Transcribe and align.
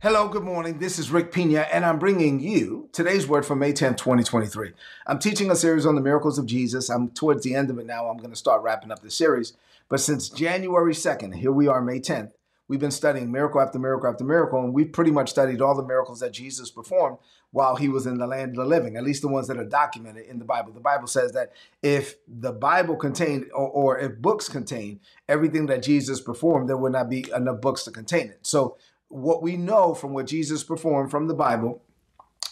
Hello, 0.00 0.28
good 0.28 0.44
morning. 0.44 0.78
This 0.78 0.96
is 0.96 1.10
Rick 1.10 1.32
Pina, 1.32 1.62
and 1.72 1.84
I'm 1.84 1.98
bringing 1.98 2.38
you 2.38 2.88
today's 2.92 3.26
word 3.26 3.44
for 3.44 3.56
May 3.56 3.72
10, 3.72 3.96
2023. 3.96 4.70
I'm 5.08 5.18
teaching 5.18 5.50
a 5.50 5.56
series 5.56 5.84
on 5.86 5.96
the 5.96 6.00
miracles 6.00 6.38
of 6.38 6.46
Jesus. 6.46 6.88
I'm 6.88 7.08
towards 7.08 7.42
the 7.42 7.56
end 7.56 7.68
of 7.68 7.80
it 7.80 7.86
now. 7.86 8.06
I'm 8.06 8.18
going 8.18 8.30
to 8.30 8.36
start 8.36 8.62
wrapping 8.62 8.92
up 8.92 9.02
the 9.02 9.10
series. 9.10 9.54
But 9.88 9.98
since 9.98 10.28
January 10.28 10.92
2nd, 10.92 11.34
here 11.34 11.50
we 11.50 11.66
are, 11.66 11.82
May 11.82 11.98
10th, 11.98 12.30
we've 12.68 12.78
been 12.78 12.92
studying 12.92 13.32
miracle 13.32 13.60
after 13.60 13.80
miracle 13.80 14.08
after 14.08 14.22
miracle, 14.22 14.62
and 14.62 14.72
we've 14.72 14.92
pretty 14.92 15.10
much 15.10 15.30
studied 15.30 15.60
all 15.60 15.74
the 15.74 15.82
miracles 15.82 16.20
that 16.20 16.32
Jesus 16.32 16.70
performed 16.70 17.18
while 17.50 17.74
he 17.74 17.88
was 17.88 18.06
in 18.06 18.18
the 18.18 18.26
land 18.28 18.50
of 18.50 18.56
the 18.58 18.66
living, 18.66 18.96
at 18.96 19.02
least 19.02 19.22
the 19.22 19.26
ones 19.26 19.48
that 19.48 19.58
are 19.58 19.64
documented 19.64 20.26
in 20.26 20.38
the 20.38 20.44
Bible. 20.44 20.70
The 20.70 20.78
Bible 20.78 21.08
says 21.08 21.32
that 21.32 21.52
if 21.82 22.14
the 22.28 22.52
Bible 22.52 22.94
contained, 22.94 23.46
or, 23.52 23.68
or 23.68 23.98
if 23.98 24.18
books 24.18 24.48
contain 24.48 25.00
everything 25.28 25.66
that 25.66 25.82
Jesus 25.82 26.20
performed, 26.20 26.68
there 26.68 26.76
would 26.76 26.92
not 26.92 27.10
be 27.10 27.28
enough 27.34 27.60
books 27.60 27.82
to 27.82 27.90
contain 27.90 28.28
it. 28.28 28.46
So 28.46 28.76
what 29.08 29.42
we 29.42 29.56
know 29.56 29.94
from 29.94 30.12
what 30.12 30.26
Jesus 30.26 30.62
performed 30.64 31.10
from 31.10 31.28
the 31.28 31.34
Bible, 31.34 31.82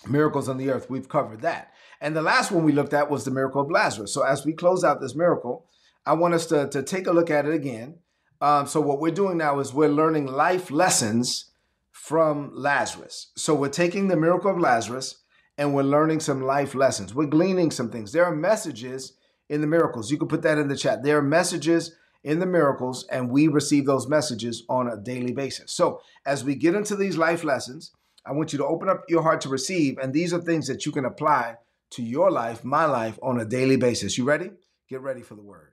miracles 0.09 0.49
on 0.49 0.57
the 0.57 0.71
earth, 0.71 0.91
we've 0.91 1.09
covered 1.09 1.43
that. 1.43 1.73
And 2.01 2.15
the 2.15 2.23
last 2.23 2.51
one 2.51 2.65
we 2.65 2.73
looked 2.73 2.95
at 2.95 3.11
was 3.11 3.25
the 3.25 3.31
miracle 3.31 3.61
of 3.61 3.71
Lazarus. 3.71 4.13
So 4.13 4.23
as 4.23 4.45
we 4.45 4.53
close 4.53 4.85
out 4.85 5.01
this 5.01 5.15
miracle, 5.15 5.67
I 6.05 6.15
want 6.15 6.35
us 6.35 6.47
to, 6.47 6.69
to 6.69 6.83
take 6.83 7.07
a 7.07 7.13
look 7.13 7.31
at 7.31 7.47
it 7.47 7.55
again. 7.55 7.99
Um, 8.41 8.67
so 8.67 8.81
what 8.81 9.01
we're 9.01 9.11
doing 9.11 9.39
now 9.39 9.59
is 9.61 9.73
we're 9.73 9.89
learning 9.89 10.27
life 10.27 10.71
lessons 10.71 11.53
from 11.91 12.51
Lazarus. 12.55 13.33
So 13.37 13.55
we're 13.55 13.69
taking 13.69 14.09
the 14.09 14.17
miracle 14.17 14.51
of 14.51 14.59
Lazarus 14.59 15.23
and 15.59 15.75
we're 15.75 15.83
learning 15.83 16.21
some 16.21 16.43
life 16.43 16.75
lessons. 16.75 17.15
We're 17.15 17.27
gleaning 17.27 17.71
some 17.71 17.91
things. 17.91 18.13
There 18.13 18.25
are 18.25 18.35
messages 18.35 19.15
in 19.49 19.63
the 19.63 19.67
miracles. 19.67 20.11
You 20.11 20.19
can 20.19 20.29
put 20.29 20.43
that 20.43 20.59
in 20.59 20.69
the 20.69 20.77
chat. 20.77 21.03
There 21.03 21.19
are 21.19 21.23
messages 21.23 21.97
in 22.25 22.39
the 22.39 22.47
miracles, 22.47 23.07
and 23.11 23.31
we 23.31 23.49
receive 23.49 23.87
those 23.87 24.09
messages 24.09 24.65
on 24.69 24.89
a 24.89 24.97
daily 24.97 25.33
basis. 25.33 25.73
So, 25.73 26.01
as 26.25 26.45
we 26.45 26.55
get 26.55 26.75
into 26.75 26.97
these 26.97 27.17
life 27.17 27.45
lessons, 27.45 27.93
I 28.27 28.33
want 28.33 28.53
you 28.53 28.59
to 28.59 28.67
open 28.67 28.89
up 28.89 29.05
your 29.09 29.23
heart 29.23 29.41
to 29.43 29.49
receive, 29.49 29.99
and 29.99 30.13
these 30.13 30.33
are 30.33 30.41
things 30.41 30.67
that 30.67 30.85
you 30.85 30.93
can 30.93 31.05
apply 31.05 31.57
to 31.91 32.03
your 32.03 32.31
life, 32.31 32.65
my 32.65 32.85
life, 32.85 33.19
on 33.23 33.41
a 33.41 33.45
daily 33.45 33.77
basis. 33.77 34.19
You 34.19 34.25
ready? 34.25 34.51
Get 34.89 35.01
ready 35.01 35.23
for 35.23 35.35
the 35.35 35.43
word. 35.43 35.73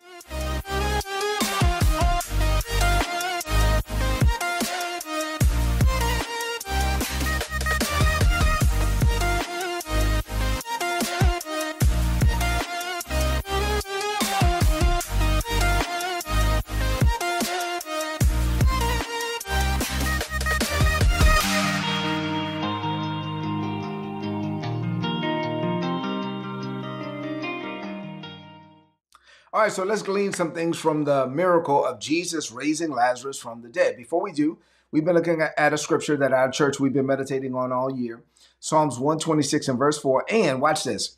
All 29.63 29.67
right, 29.67 29.73
so 29.73 29.85
let's 29.85 30.01
glean 30.01 30.33
some 30.33 30.51
things 30.51 30.77
from 30.77 31.05
the 31.05 31.25
miracle 31.25 31.85
of 31.85 31.97
Jesus 31.97 32.51
raising 32.51 32.91
Lazarus 32.91 33.39
from 33.39 33.61
the 33.61 33.69
dead. 33.69 33.95
Before 33.95 34.21
we 34.21 34.33
do, 34.33 34.57
we've 34.91 35.05
been 35.05 35.15
looking 35.15 35.41
at 35.41 35.71
a 35.71 35.77
scripture 35.77 36.17
that 36.17 36.33
our 36.33 36.51
church 36.51 36.81
we've 36.81 36.91
been 36.91 37.05
meditating 37.05 37.55
on 37.55 37.71
all 37.71 37.89
year 37.89 38.25
Psalms 38.59 38.99
126 38.99 39.69
and 39.69 39.79
verse 39.79 39.97
4. 39.97 40.25
And 40.29 40.59
watch 40.59 40.83
this. 40.83 41.15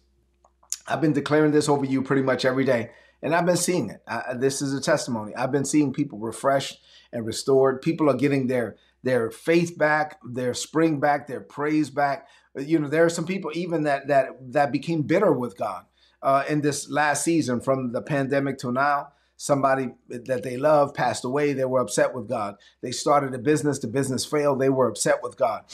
I've 0.88 1.02
been 1.02 1.12
declaring 1.14 1.54
this 1.54 1.68
over 1.68 1.86
you 1.86 2.04
pretty 2.04 2.22
much 2.22 2.46
every 2.46 2.66
day, 2.66 2.92
and 3.24 3.34
I've 3.34 3.48
been 3.48 3.58
seeing 3.58 3.90
it. 3.90 4.04
I, 4.08 4.36
this 4.36 4.62
is 4.62 4.76
a 4.76 4.80
testimony. 4.80 5.36
I've 5.36 5.52
been 5.52 5.66
seeing 5.66 5.92
people 5.92 6.20
refreshed 6.20 6.80
and 7.12 7.26
restored. 7.26 7.82
People 7.82 8.12
are 8.12 8.16
getting 8.16 8.46
their 8.46 8.76
their 9.02 9.32
faith 9.32 9.76
back, 9.76 10.20
their 10.24 10.54
spring 10.54 11.00
back, 11.00 11.26
their 11.26 11.42
praise 11.42 11.90
back. 11.90 12.28
You 12.56 12.78
know, 12.78 12.90
there 12.90 13.06
are 13.06 13.09
some 13.09 13.26
people 13.26 13.50
even 13.56 13.86
that 13.86 14.06
that 14.06 14.52
that 14.52 14.72
became 14.72 15.02
bitter 15.02 15.32
with 15.32 15.58
God 15.58 15.86
uh, 16.26 16.44
in 16.50 16.62
this 16.62 16.90
last 16.90 17.24
season 17.24 17.62
from 17.62 17.91
the 17.91 18.02
pandemic 18.02 18.58
to 18.58 18.72
now. 18.72 19.09
Somebody 19.38 19.90
that 20.08 20.44
they 20.44 20.58
love 20.58 20.94
passed 20.94 21.24
away. 21.25 21.53
They 21.53 21.66
were 21.66 21.81
upset 21.81 22.16
with 22.16 22.28
God. 22.28 22.56
They 22.81 22.91
started 22.91 23.36
a 23.36 23.38
business. 23.38 23.80
The 23.80 23.88
business 23.88 24.25
failed. 24.25 24.59
They 24.59 24.69
were 24.69 24.88
upset 24.88 25.22
with 25.22 25.38
God. 25.38 25.66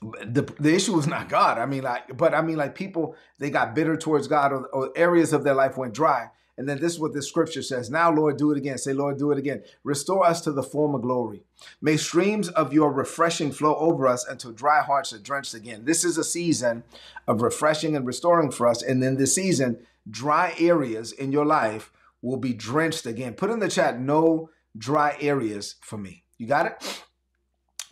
The, 0.00 0.42
the 0.58 0.74
issue 0.74 0.94
was 0.94 1.06
not 1.06 1.28
God. 1.28 1.58
I 1.58 1.66
mean, 1.66 1.82
like, 1.82 2.16
but 2.16 2.34
I 2.34 2.40
mean, 2.40 2.56
like 2.56 2.74
people, 2.74 3.16
they 3.38 3.50
got 3.50 3.74
bitter 3.74 3.96
towards 3.96 4.28
God 4.28 4.52
or, 4.52 4.66
or 4.68 4.90
areas 4.96 5.32
of 5.32 5.44
their 5.44 5.54
life 5.54 5.76
went 5.76 5.92
dry. 5.92 6.30
And 6.58 6.68
then 6.68 6.80
this 6.80 6.94
is 6.94 7.00
what 7.00 7.14
the 7.14 7.22
scripture 7.22 7.62
says. 7.62 7.88
Now, 7.88 8.12
Lord, 8.12 8.36
do 8.36 8.50
it 8.50 8.58
again. 8.58 8.78
Say, 8.78 8.92
Lord, 8.92 9.16
do 9.16 9.30
it 9.30 9.38
again. 9.38 9.62
Restore 9.84 10.26
us 10.26 10.40
to 10.42 10.52
the 10.52 10.62
former 10.62 10.98
glory. 10.98 11.44
May 11.80 11.96
streams 11.96 12.48
of 12.48 12.72
your 12.72 12.92
refreshing 12.92 13.52
flow 13.52 13.76
over 13.76 14.08
us 14.08 14.26
until 14.26 14.50
dry 14.50 14.82
hearts 14.82 15.12
are 15.12 15.18
drenched 15.18 15.54
again. 15.54 15.84
This 15.84 16.04
is 16.04 16.18
a 16.18 16.24
season 16.24 16.82
of 17.28 17.42
refreshing 17.42 17.94
and 17.94 18.04
restoring 18.04 18.50
for 18.50 18.66
us. 18.66 18.82
And 18.82 19.00
then 19.00 19.16
this 19.16 19.36
season, 19.36 19.78
dry 20.10 20.52
areas 20.58 21.12
in 21.12 21.30
your 21.30 21.46
life 21.46 21.92
will 22.22 22.36
be 22.36 22.52
drenched 22.52 23.06
again. 23.06 23.34
Put 23.34 23.50
in 23.50 23.60
the 23.60 23.68
chat, 23.68 24.00
no 24.00 24.50
dry 24.76 25.16
areas 25.20 25.76
for 25.80 25.96
me. 25.96 26.24
You 26.38 26.48
got 26.48 26.66
it? 26.66 27.04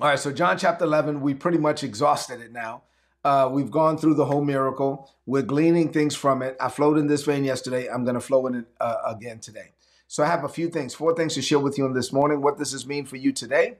All 0.01 0.09
right, 0.09 0.19
so 0.19 0.33
John 0.33 0.59
chapter 0.59 0.85
11, 0.85 1.21
we 1.21 1.35
pretty 1.35 1.59
much 1.59 1.85
exhausted 1.85 2.41
it 2.41 2.53
now. 2.53 2.83
Uh, 3.27 3.49
we've 3.49 3.73
gone 3.73 3.99
through 3.99 4.15
the 4.15 4.25
whole 4.25 4.45
miracle. 4.45 5.11
We're 5.27 5.43
gleaning 5.43 5.93
things 5.93 6.15
from 6.15 6.43
it. 6.43 6.57
I 6.61 6.69
flowed 6.69 6.97
in 6.97 7.09
this 7.09 7.25
vein 7.25 7.43
yesterday. 7.43 7.89
I'm 7.89 8.05
going 8.05 8.15
to 8.15 8.21
flow 8.21 8.47
in 8.47 8.55
it 8.55 8.67
uh, 8.81 8.99
again 9.05 9.41
today. 9.41 9.73
So 10.07 10.23
I 10.23 10.29
have 10.29 10.45
a 10.45 10.49
few 10.49 10.69
things, 10.69 10.95
four 10.95 11.13
things 11.13 11.35
to 11.35 11.43
share 11.43 11.59
with 11.59 11.77
you 11.77 11.87
on 11.87 11.93
this 11.93 12.13
morning. 12.13 12.41
What 12.41 12.57
does 12.57 12.71
this 12.71 12.87
mean 12.87 13.05
for 13.05 13.17
you 13.17 13.33
today? 13.33 13.79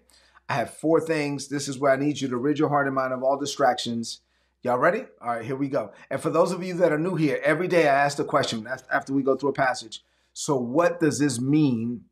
I 0.49 0.55
have 0.55 0.75
four 0.75 1.01
things. 1.01 1.47
This 1.47 1.69
is 1.69 1.79
where 1.79 1.93
I 1.93 1.97
need 1.97 2.21
you 2.21 2.27
to 2.27 2.37
rid 2.37 2.59
your 2.59 2.71
heart 2.71 2.89
and 2.89 2.97
mind 2.97 3.13
of 3.13 3.23
all 3.23 3.39
distractions. 3.39 4.19
Y'all 4.63 4.79
ready? 4.79 5.05
All 5.23 5.37
right, 5.37 5.45
here 5.45 5.55
we 5.55 5.69
go. 5.69 5.93
And 6.11 6.21
for 6.21 6.31
those 6.31 6.51
of 6.51 6.65
you 6.65 6.75
that 6.75 6.91
are 6.91 6.99
new 6.99 7.15
here, 7.15 7.41
every 7.45 7.69
day 7.69 7.85
I 7.89 7.95
ask 7.95 8.17
the 8.17 8.25
question 8.25 8.67
after 8.91 9.13
we 9.13 9.23
go 9.23 9.37
through 9.37 9.51
a 9.51 9.53
passage. 9.53 10.03
So, 10.33 10.57
what 10.57 10.99
does 10.99 11.21
this 11.21 11.41
mean 11.41 12.07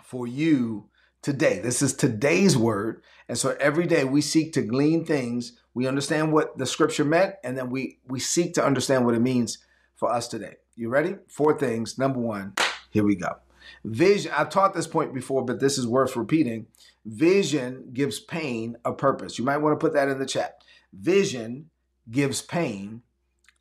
for 0.00 0.28
you 0.28 0.90
today. 1.26 1.58
This 1.58 1.82
is 1.82 1.92
today's 1.92 2.56
word. 2.56 3.02
And 3.28 3.36
so 3.36 3.56
every 3.58 3.88
day 3.88 4.04
we 4.04 4.20
seek 4.20 4.52
to 4.52 4.62
glean 4.62 5.04
things. 5.04 5.58
We 5.74 5.88
understand 5.88 6.32
what 6.32 6.56
the 6.56 6.66
scripture 6.66 7.04
meant, 7.04 7.34
and 7.42 7.58
then 7.58 7.68
we, 7.68 7.98
we 8.06 8.20
seek 8.20 8.54
to 8.54 8.64
understand 8.64 9.04
what 9.04 9.16
it 9.16 9.20
means 9.20 9.58
for 9.96 10.08
us 10.08 10.28
today. 10.28 10.54
You 10.76 10.88
ready? 10.88 11.16
Four 11.26 11.58
things. 11.58 11.98
Number 11.98 12.20
one, 12.20 12.54
here 12.90 13.02
we 13.02 13.16
go. 13.16 13.38
Vision, 13.84 14.30
I've 14.36 14.50
taught 14.50 14.72
this 14.72 14.86
point 14.86 15.12
before, 15.12 15.44
but 15.44 15.58
this 15.58 15.78
is 15.78 15.84
worth 15.88 16.14
repeating. 16.14 16.66
Vision 17.04 17.90
gives 17.92 18.20
pain 18.20 18.76
a 18.84 18.92
purpose. 18.92 19.36
You 19.36 19.44
might 19.44 19.56
want 19.56 19.72
to 19.72 19.84
put 19.84 19.94
that 19.94 20.08
in 20.08 20.20
the 20.20 20.26
chat. 20.26 20.62
Vision 20.92 21.70
gives 22.08 22.40
pain 22.40 23.02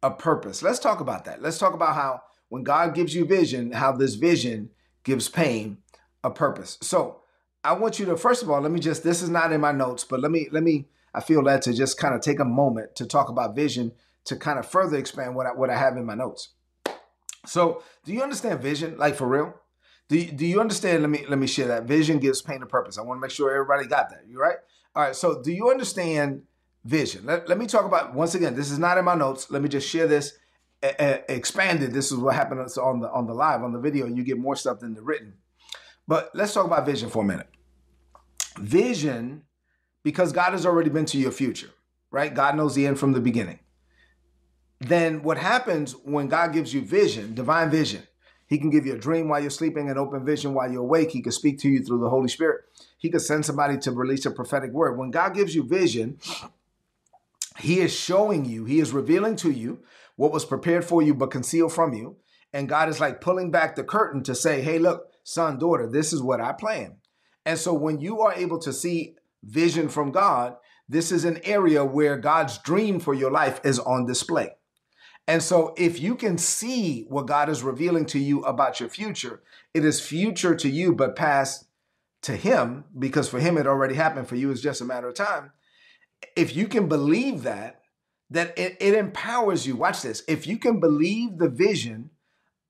a 0.03 0.11
purpose. 0.11 0.61
Let's 0.61 0.77
talk 0.77 0.99
about 0.99 1.25
that. 1.25 1.41
Let's 1.41 1.57
talk 1.57 1.73
about 1.73 1.95
how 1.95 2.21
when 2.49 2.61
God 2.61 2.93
gives 2.93 3.15
you 3.15 3.25
vision, 3.25 3.71
how 3.71 3.91
this 3.91 4.13
vision 4.13 4.69
gives 5.03 5.29
pain 5.29 5.79
a 6.23 6.29
purpose. 6.29 6.77
So, 6.83 7.21
I 7.65 7.73
want 7.73 7.99
you 7.99 8.05
to 8.05 8.17
first 8.17 8.43
of 8.43 8.49
all, 8.49 8.61
let 8.61 8.71
me 8.71 8.79
just 8.79 9.03
this 9.03 9.21
is 9.21 9.29
not 9.29 9.51
in 9.51 9.59
my 9.59 9.71
notes, 9.71 10.03
but 10.03 10.19
let 10.19 10.31
me 10.31 10.47
let 10.51 10.63
me 10.63 10.87
I 11.13 11.21
feel 11.21 11.41
led 11.41 11.61
to 11.63 11.73
just 11.73 11.97
kind 11.97 12.13
of 12.13 12.21
take 12.21 12.39
a 12.39 12.45
moment 12.45 12.95
to 12.97 13.05
talk 13.05 13.29
about 13.29 13.55
vision 13.55 13.91
to 14.25 14.35
kind 14.35 14.59
of 14.59 14.67
further 14.67 14.97
expand 14.97 15.35
what 15.35 15.47
I, 15.47 15.53
what 15.53 15.69
I 15.69 15.77
have 15.77 15.97
in 15.97 16.05
my 16.05 16.15
notes. 16.15 16.49
So, 17.45 17.83
do 18.03 18.13
you 18.13 18.21
understand 18.21 18.59
vision 18.59 18.97
like 18.97 19.15
for 19.15 19.27
real? 19.27 19.53
Do 20.09 20.17
you, 20.17 20.31
do 20.31 20.45
you 20.45 20.59
understand? 20.59 21.01
Let 21.01 21.09
me 21.09 21.25
let 21.27 21.39
me 21.39 21.47
share 21.47 21.67
that 21.67 21.83
vision 21.83 22.19
gives 22.19 22.41
pain 22.41 22.61
a 22.61 22.65
purpose. 22.65 22.97
I 22.97 23.01
want 23.01 23.17
to 23.17 23.21
make 23.21 23.31
sure 23.31 23.51
everybody 23.51 23.87
got 23.87 24.09
that. 24.09 24.23
You 24.27 24.39
right? 24.39 24.57
All 24.95 25.03
right. 25.03 25.15
So, 25.15 25.41
do 25.41 25.51
you 25.51 25.69
understand 25.69 26.43
vision? 26.83 27.25
Let, 27.25 27.49
let 27.49 27.57
me 27.57 27.65
talk 27.65 27.85
about 27.85 28.13
once 28.13 28.35
again. 28.35 28.55
This 28.55 28.71
is 28.71 28.79
not 28.79 28.97
in 28.97 29.05
my 29.05 29.15
notes. 29.15 29.49
Let 29.49 29.61
me 29.61 29.69
just 29.69 29.87
share 29.87 30.07
this 30.07 30.37
expanded. 30.81 31.93
This 31.93 32.11
is 32.11 32.17
what 32.17 32.35
happened 32.35 32.59
on 32.59 32.99
the 32.99 33.11
on 33.11 33.25
the 33.25 33.33
live 33.33 33.63
on 33.63 33.73
the 33.73 33.79
video. 33.79 34.05
You 34.05 34.23
get 34.23 34.37
more 34.37 34.55
stuff 34.55 34.79
than 34.79 34.93
the 34.93 35.01
written. 35.01 35.33
But 36.07 36.29
let's 36.35 36.53
talk 36.53 36.65
about 36.65 36.85
vision 36.85 37.09
for 37.09 37.23
a 37.23 37.25
minute. 37.25 37.47
Vision, 38.57 39.43
because 40.03 40.31
God 40.31 40.51
has 40.51 40.65
already 40.65 40.89
been 40.89 41.05
to 41.05 41.17
your 41.17 41.31
future, 41.31 41.69
right? 42.11 42.33
God 42.33 42.55
knows 42.55 42.75
the 42.75 42.87
end 42.87 42.99
from 42.99 43.13
the 43.13 43.19
beginning. 43.19 43.59
Then 44.79 45.23
what 45.23 45.37
happens 45.37 45.93
when 46.03 46.27
God 46.27 46.53
gives 46.53 46.73
you 46.73 46.81
vision, 46.81 47.33
divine 47.33 47.69
vision? 47.69 48.03
He 48.47 48.59
can 48.59 48.69
give 48.69 48.85
you 48.85 48.93
a 48.93 48.99
dream 48.99 49.27
while 49.27 49.41
you're 49.41 49.49
sleeping, 49.49 49.89
an 49.89 49.97
open 49.97 50.23
vision 50.23 50.53
while 50.53 50.71
you're 50.71 50.83
awake. 50.83 51.11
He 51.11 51.21
can 51.21 51.31
speak 51.31 51.59
to 51.59 51.69
you 51.69 51.83
through 51.83 52.01
the 52.01 52.09
Holy 52.09 52.27
Spirit. 52.27 52.65
He 52.97 53.09
can 53.09 53.19
send 53.19 53.45
somebody 53.45 53.77
to 53.79 53.91
release 53.91 54.25
a 54.25 54.31
prophetic 54.31 54.71
word. 54.71 54.97
When 54.97 55.11
God 55.11 55.33
gives 55.33 55.55
you 55.55 55.63
vision, 55.63 56.19
He 57.59 57.79
is 57.79 57.95
showing 57.95 58.45
you, 58.45 58.65
He 58.65 58.79
is 58.79 58.91
revealing 58.91 59.35
to 59.37 59.49
you 59.49 59.79
what 60.15 60.31
was 60.31 60.45
prepared 60.45 60.85
for 60.85 61.01
you 61.01 61.13
but 61.15 61.31
concealed 61.31 61.73
from 61.73 61.93
you. 61.93 62.17
And 62.53 62.69
God 62.69 62.87
is 62.87 62.99
like 62.99 63.19
pulling 63.19 63.51
back 63.51 63.75
the 63.75 63.83
curtain 63.83 64.23
to 64.23 64.35
say, 64.35 64.61
hey, 64.61 64.79
look, 64.79 65.07
son, 65.23 65.57
daughter, 65.57 65.89
this 65.89 66.13
is 66.13 66.21
what 66.21 66.39
I 66.39 66.53
plan. 66.53 66.97
And 67.45 67.59
so 67.59 67.73
when 67.73 67.99
you 67.99 68.21
are 68.21 68.33
able 68.33 68.59
to 68.59 68.73
see 68.73 69.15
vision 69.43 69.89
from 69.89 70.11
God, 70.11 70.55
this 70.89 71.11
is 71.11 71.25
an 71.25 71.39
area 71.43 71.83
where 71.83 72.17
God's 72.17 72.57
dream 72.59 72.99
for 72.99 73.13
your 73.13 73.31
life 73.31 73.59
is 73.63 73.79
on 73.79 74.05
display. 74.05 74.51
And 75.27 75.41
so 75.41 75.73
if 75.77 75.99
you 75.99 76.15
can 76.15 76.37
see 76.37 77.05
what 77.09 77.25
God 77.27 77.49
is 77.49 77.63
revealing 77.63 78.05
to 78.07 78.19
you 78.19 78.41
about 78.43 78.79
your 78.79 78.89
future, 78.89 79.41
it 79.73 79.83
is 79.83 79.99
future 79.99 80.55
to 80.55 80.69
you, 80.69 80.93
but 80.93 81.15
past 81.15 81.65
to 82.23 82.35
him, 82.35 82.85
because 82.97 83.29
for 83.29 83.39
him 83.39 83.57
it 83.57 83.67
already 83.67 83.95
happened, 83.95 84.27
for 84.27 84.35
you 84.35 84.51
it's 84.51 84.61
just 84.61 84.81
a 84.81 84.85
matter 84.85 85.07
of 85.07 85.15
time. 85.15 85.51
If 86.35 86.55
you 86.55 86.67
can 86.67 86.87
believe 86.87 87.43
that, 87.43 87.81
that 88.29 88.57
it, 88.57 88.77
it 88.79 88.93
empowers 88.93 89.65
you. 89.65 89.75
Watch 89.75 90.01
this. 90.01 90.23
If 90.27 90.47
you 90.47 90.57
can 90.57 90.79
believe 90.79 91.37
the 91.37 91.49
vision 91.49 92.11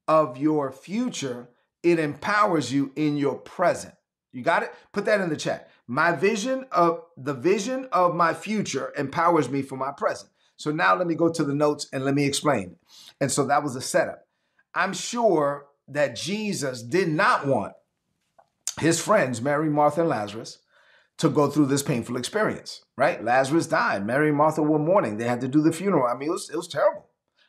of 0.07 0.37
your 0.37 0.71
future, 0.71 1.49
it 1.83 1.99
empowers 1.99 2.71
you 2.71 2.91
in 2.95 3.17
your 3.17 3.35
present. 3.35 3.94
You 4.35 4.43
got 4.43 4.63
it? 4.63 4.73
Put 4.91 5.05
that 5.05 5.21
in 5.21 5.29
the 5.29 5.37
chat. 5.37 5.69
My 5.87 6.11
vision 6.11 6.65
of 6.71 7.03
the 7.15 7.33
vision 7.33 7.87
of 7.93 8.13
my 8.15 8.33
future 8.33 8.91
empowers 8.97 9.49
me 9.49 9.61
for 9.61 9.77
my 9.77 9.91
present. 9.91 10.29
So 10.57 10.71
now 10.71 10.95
let 10.95 11.07
me 11.07 11.15
go 11.15 11.29
to 11.29 11.43
the 11.43 11.55
notes 11.55 11.87
and 11.93 12.03
let 12.03 12.15
me 12.15 12.25
explain. 12.25 12.75
And 13.21 13.31
so 13.31 13.45
that 13.45 13.63
was 13.63 13.75
a 13.75 13.81
setup. 13.81 14.27
I'm 14.73 14.93
sure 14.93 15.67
that 15.87 16.17
Jesus 16.17 16.83
did 16.83 17.07
not 17.07 17.47
want 17.47 17.73
his 18.79 18.99
friends, 18.99 19.41
Mary, 19.41 19.69
Martha, 19.69 20.01
and 20.01 20.09
Lazarus, 20.09 20.59
to 21.17 21.29
go 21.29 21.49
through 21.49 21.67
this 21.67 21.83
painful 21.83 22.17
experience, 22.17 22.83
right? 22.97 23.23
Lazarus 23.23 23.67
died. 23.67 24.05
Mary 24.05 24.29
and 24.29 24.37
Martha 24.37 24.61
were 24.61 24.79
mourning. 24.79 25.17
They 25.17 25.27
had 25.27 25.39
to 25.41 25.47
do 25.47 25.61
the 25.61 25.71
funeral. 25.71 26.07
I 26.07 26.17
mean, 26.17 26.27
it 26.27 26.33
was, 26.33 26.49
it 26.49 26.57
was 26.57 26.67
terrible. 26.67 27.05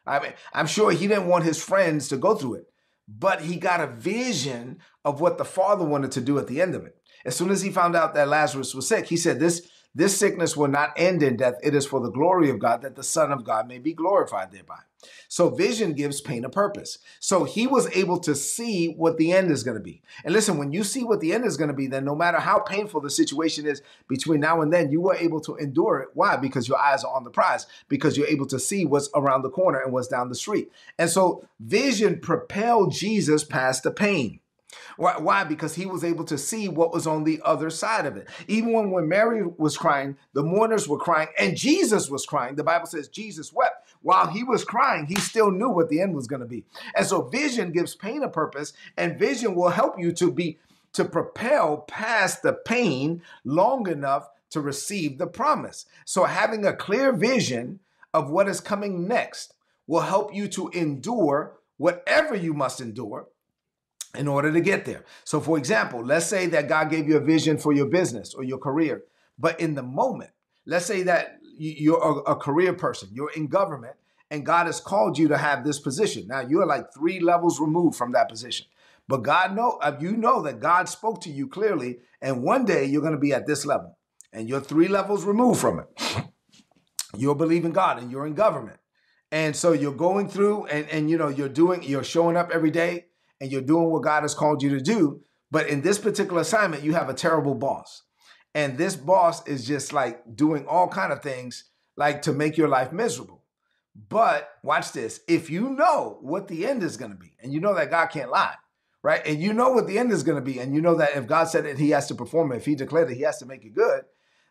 I 0.07 0.21
mean, 0.21 0.35
I'm 0.53 0.69
sure 0.69 0.93
he 0.93 1.09
didn't 1.09 1.27
want 1.27 1.45
his 1.45 1.61
friends 1.61 2.07
to 2.09 2.17
go 2.17 2.37
through 2.37 2.55
it, 2.55 2.67
but 3.09 3.43
he 3.43 3.57
got 3.57 3.81
a 3.81 3.87
vision 3.87 4.79
of 5.05 5.21
what 5.21 5.39
the 5.39 5.45
Father 5.45 5.85
wanted 5.85 6.13
to 6.13 6.21
do 6.21 6.39
at 6.39 6.47
the 6.47 6.61
end 6.61 6.75
of 6.75 6.85
it. 6.85 6.97
As 7.25 7.37
soon 7.37 7.51
as 7.51 7.63
he 7.63 7.71
found 7.71 7.97
out 7.97 8.15
that 8.15 8.29
Lazarus 8.29 8.75
was 8.75 8.89
sick, 8.89 9.07
he 9.07 9.17
said, 9.17 9.41
This 9.41 9.69
this 9.97 10.15
sickness 10.15 10.55
will 10.55 10.69
not 10.69 10.93
end 10.99 11.23
in 11.23 11.39
death. 11.39 11.55
It 11.63 11.75
is 11.75 11.87
for 11.87 12.01
the 12.01 12.11
glory 12.11 12.51
of 12.51 12.59
God 12.59 12.83
that 12.83 12.97
the 12.97 13.03
Son 13.03 13.33
of 13.33 13.45
God 13.45 13.67
may 13.67 13.79
be 13.79 13.95
glorified 13.95 14.53
thereby. 14.53 14.81
So 15.29 15.49
vision 15.49 15.95
gives 15.95 16.21
pain 16.21 16.45
a 16.45 16.51
purpose. 16.51 16.99
So 17.19 17.45
he 17.45 17.67
was 17.67 17.89
able 17.97 18.21
to 18.21 18.35
see 18.35 18.93
what 18.93 19.17
the 19.17 19.33
end 19.33 19.51
is 19.51 19.63
going 19.63 19.79
to 19.79 19.83
be. 19.83 20.03
And 20.23 20.35
listen, 20.35 20.59
when 20.59 20.71
you 20.71 20.85
see 20.85 21.03
what 21.03 21.21
the 21.21 21.33
end 21.33 21.47
is 21.47 21.57
going 21.57 21.69
to 21.69 21.75
be, 21.75 21.87
then 21.87 22.05
no 22.05 22.15
matter 22.15 22.39
how 22.39 22.59
painful 22.59 23.01
the 23.01 23.09
situation 23.09 23.65
is 23.65 23.81
between 24.07 24.41
now 24.41 24.61
and 24.61 24.71
then, 24.71 24.93
you 24.93 25.09
are 25.09 25.17
able 25.17 25.41
to 25.41 25.57
endure 25.57 26.01
it. 26.01 26.09
Why? 26.13 26.37
Because 26.37 26.69
your 26.69 26.79
eyes 26.79 27.03
are 27.03 27.15
on 27.15 27.25
the 27.25 27.31
prize, 27.31 27.67
because 27.89 28.19
you're 28.19 28.27
able 28.27 28.47
to 28.49 28.59
see 28.59 28.85
what's 28.85 29.09
around 29.15 29.43
the 29.43 29.51
corner 29.51 29.81
and 29.81 29.95
what's 29.95 30.09
down 30.09 30.29
the 30.29 30.35
street. 30.35 30.71
And 30.99 31.09
so 31.09 31.49
vision 31.59 32.21
propelled 32.21 32.93
Jesus 32.93 33.45
past 33.45 33.83
the 33.83 33.91
pain. 33.91 34.41
Why? 34.97 35.45
Because 35.45 35.75
he 35.75 35.87
was 35.87 36.05
able 36.05 36.25
to 36.25 36.39
see 36.39 36.69
what 36.69 36.93
was 36.93 37.07
on 37.07 37.25
the 37.25 37.41
other 37.45 37.71
side 37.71 38.07
of 38.07 38.17
it. 38.17 38.29
Even 38.49 38.73
when, 38.73 38.91
when 38.91 39.09
Mary 39.09 39.43
was 39.45 39.77
crying, 39.77 40.17
the 40.33 40.43
mourners 40.43 40.89
were 40.89 40.99
crying, 40.99 41.29
and 41.39 41.57
Jesus 41.57 42.11
was 42.11 42.27
crying. 42.27 42.57
The 42.57 42.65
Bible 42.65 42.87
says 42.87 43.09
Jesus 43.09 43.53
wept. 43.53 43.89
While 44.03 44.29
he 44.29 44.45
was 44.45 44.65
crying, 44.65 45.07
he 45.07 45.17
still 45.17 45.51
knew 45.51 45.71
what 45.71 45.89
the 45.89 46.01
end 46.01 46.15
was 46.15 46.27
going 46.27 46.41
to 46.41 46.47
be. 46.47 46.65
And 46.95 47.07
so 47.07 47.23
vision 47.23 47.73
gives 47.73 47.95
pain 47.95 48.23
a 48.23 48.29
purpose, 48.29 48.73
and 48.97 49.19
vision 49.19 49.55
will 49.55 49.71
help 49.71 49.99
you 49.99 50.13
to 50.13 50.31
be 50.31 50.59
to 50.93 51.05
propel 51.05 51.79
past 51.79 52.43
the 52.43 52.55
pain 52.55 53.21
long 53.45 53.87
enough 53.87 54.31
to 54.49 54.61
receive 54.61 55.19
the 55.19 55.27
promise. 55.27 55.85
So 56.07 56.25
having 56.25 56.65
a 56.65 56.73
clear 56.73 57.13
vision 57.13 57.81
of 58.15 58.31
what 58.31 58.49
is 58.49 58.61
coming 58.61 59.07
next 59.07 59.53
will 59.87 60.01
help 60.01 60.35
you 60.35 60.49
to 60.49 60.69
endure 60.71 61.59
whatever 61.77 62.35
you 62.35 62.55
must 62.55 62.81
endure 62.81 63.29
in 64.17 64.29
order 64.29 64.53
to 64.53 64.61
get 64.61 64.85
there. 64.85 65.05
So, 65.25 65.41
for 65.41 65.59
example, 65.59 66.05
let's 66.05 66.27
say 66.27 66.47
that 66.47 66.69
God 66.69 66.91
gave 66.91 67.09
you 67.09 67.17
a 67.17 67.21
vision 67.21 67.59
for 67.59 67.73
your 67.73 67.87
business 67.87 68.35
or 68.35 68.45
your 68.45 68.59
career, 68.59 69.05
but 69.39 69.61
in 69.61 69.75
the 69.75 69.83
moment, 69.83 70.31
let's 70.65 70.87
say 70.87 71.03
that 71.05 71.39
you're 71.59 72.23
a, 72.27 72.37
career 72.37 72.73
person, 72.75 73.09
you're 73.13 73.31
in 73.35 73.47
government, 73.47 73.95
and 74.31 74.45
God 74.45 74.67
has 74.67 74.81
called 74.81 75.19
you 75.19 75.29
to 75.29 75.39
have 75.39 75.65
this 75.65 75.79
position. 75.79 76.27
Now, 76.27 76.41
you're 76.41 76.67
like 76.67 76.93
three 76.93 77.21
levels 77.21 77.61
removed 77.61 77.97
from 77.97 78.13
that 78.13 78.29
position. 78.29 78.67
But 79.09 79.23
God 79.23 79.55
know 79.55 79.79
uh, 79.81 79.97
you 80.01 80.17
know 80.17 80.43
that 80.43 80.61
God 80.61 80.89
spoke 80.89 81.21
to 81.23 81.31
you 81.31 81.47
clearly, 81.47 81.99
and 82.21 82.43
one 82.43 82.65
day 82.65 82.85
you're 82.85 83.03
going 83.03 83.15
to 83.15 83.21
be 83.21 83.33
at 83.33 83.47
this 83.47 83.65
level, 83.65 83.97
and 84.33 84.49
you're 84.49 84.61
three 84.61 84.89
levels 84.89 85.25
removed 85.25 85.61
from 85.61 85.81
it. 85.81 85.89
You're 87.17 87.37
believing 87.37 87.73
God, 87.73 87.99
and 87.99 88.11
you're 88.11 88.27
in 88.27 88.35
government, 88.35 88.79
and 89.33 89.57
so 89.57 89.73
you're 89.73 89.95
going 89.95 90.29
through, 90.29 90.67
and 90.67 90.87
and 90.91 91.09
you 91.09 91.17
know 91.17 91.29
you're 91.29 91.49
doing, 91.49 91.83
you're 91.83 92.05
showing 92.05 92.37
up 92.37 92.51
every 92.53 92.71
day, 92.71 93.07
and 93.41 93.51
you're 93.51 93.63
doing 93.63 93.91
what 93.91 94.03
God 94.03 94.23
has 94.23 94.35
called 94.35 94.63
you 94.63 94.71
to 94.71 94.81
do. 94.81 95.23
But 95.51 95.69
in 95.69 95.83
this 95.83 95.99
particular 95.99 96.41
assignment, 96.43 96.83
you 96.83 96.95
have 96.95 97.09
a 97.09 97.15
terrible 97.15 97.55
boss. 97.55 98.03
And 98.55 98.79
this 98.79 98.97
boss 98.97 99.47
is 99.47 99.67
just 99.67 99.93
like 99.93 100.37
doing 100.37 100.67
all 100.67 100.89
kind 100.89 101.13
of 101.13 101.23
things 101.23 101.65
like 101.97 102.23
to 102.23 102.33
make 102.33 102.57
your 102.57 102.69
life 102.69 102.93
miserable. 102.93 103.43
But 104.09 104.51
watch 104.63 104.93
this. 104.93 105.21
If 105.29 105.49
you 105.49 105.71
know 105.71 106.19
what 106.21 106.49
the 106.49 106.67
end 106.67 106.83
is 106.83 106.97
going 106.97 107.13
to 107.13 107.17
be, 107.17 107.35
and 107.43 107.53
you 107.53 107.61
know 107.61 107.75
that 107.75 107.91
God 107.91 108.07
can't 108.07 108.31
lie, 108.31 108.55
right? 109.03 109.23
And 109.25 109.41
you 109.41 109.53
know 109.53 109.71
what 109.71 109.87
the 109.87 109.99
end 109.99 110.13
is 110.13 110.23
going 110.23 110.37
to 110.37 110.45
be, 110.45 110.59
and 110.59 110.75
you 110.75 110.83
know 110.83 110.97
that 110.97 111.17
if 111.17 111.27
God 111.27 111.45
said 111.45 111.65
it, 111.65 111.79
he 111.79 111.91
has 111.91 112.07
to 112.09 112.15
perform 112.15 112.53
it. 112.53 112.57
If 112.57 112.67
he 112.67 112.75
declared 112.75 113.11
it, 113.11 113.17
he 113.17 113.23
has 113.23 113.39
to 113.39 113.47
make 113.47 113.65
it 113.65 113.75
good. 113.75 114.03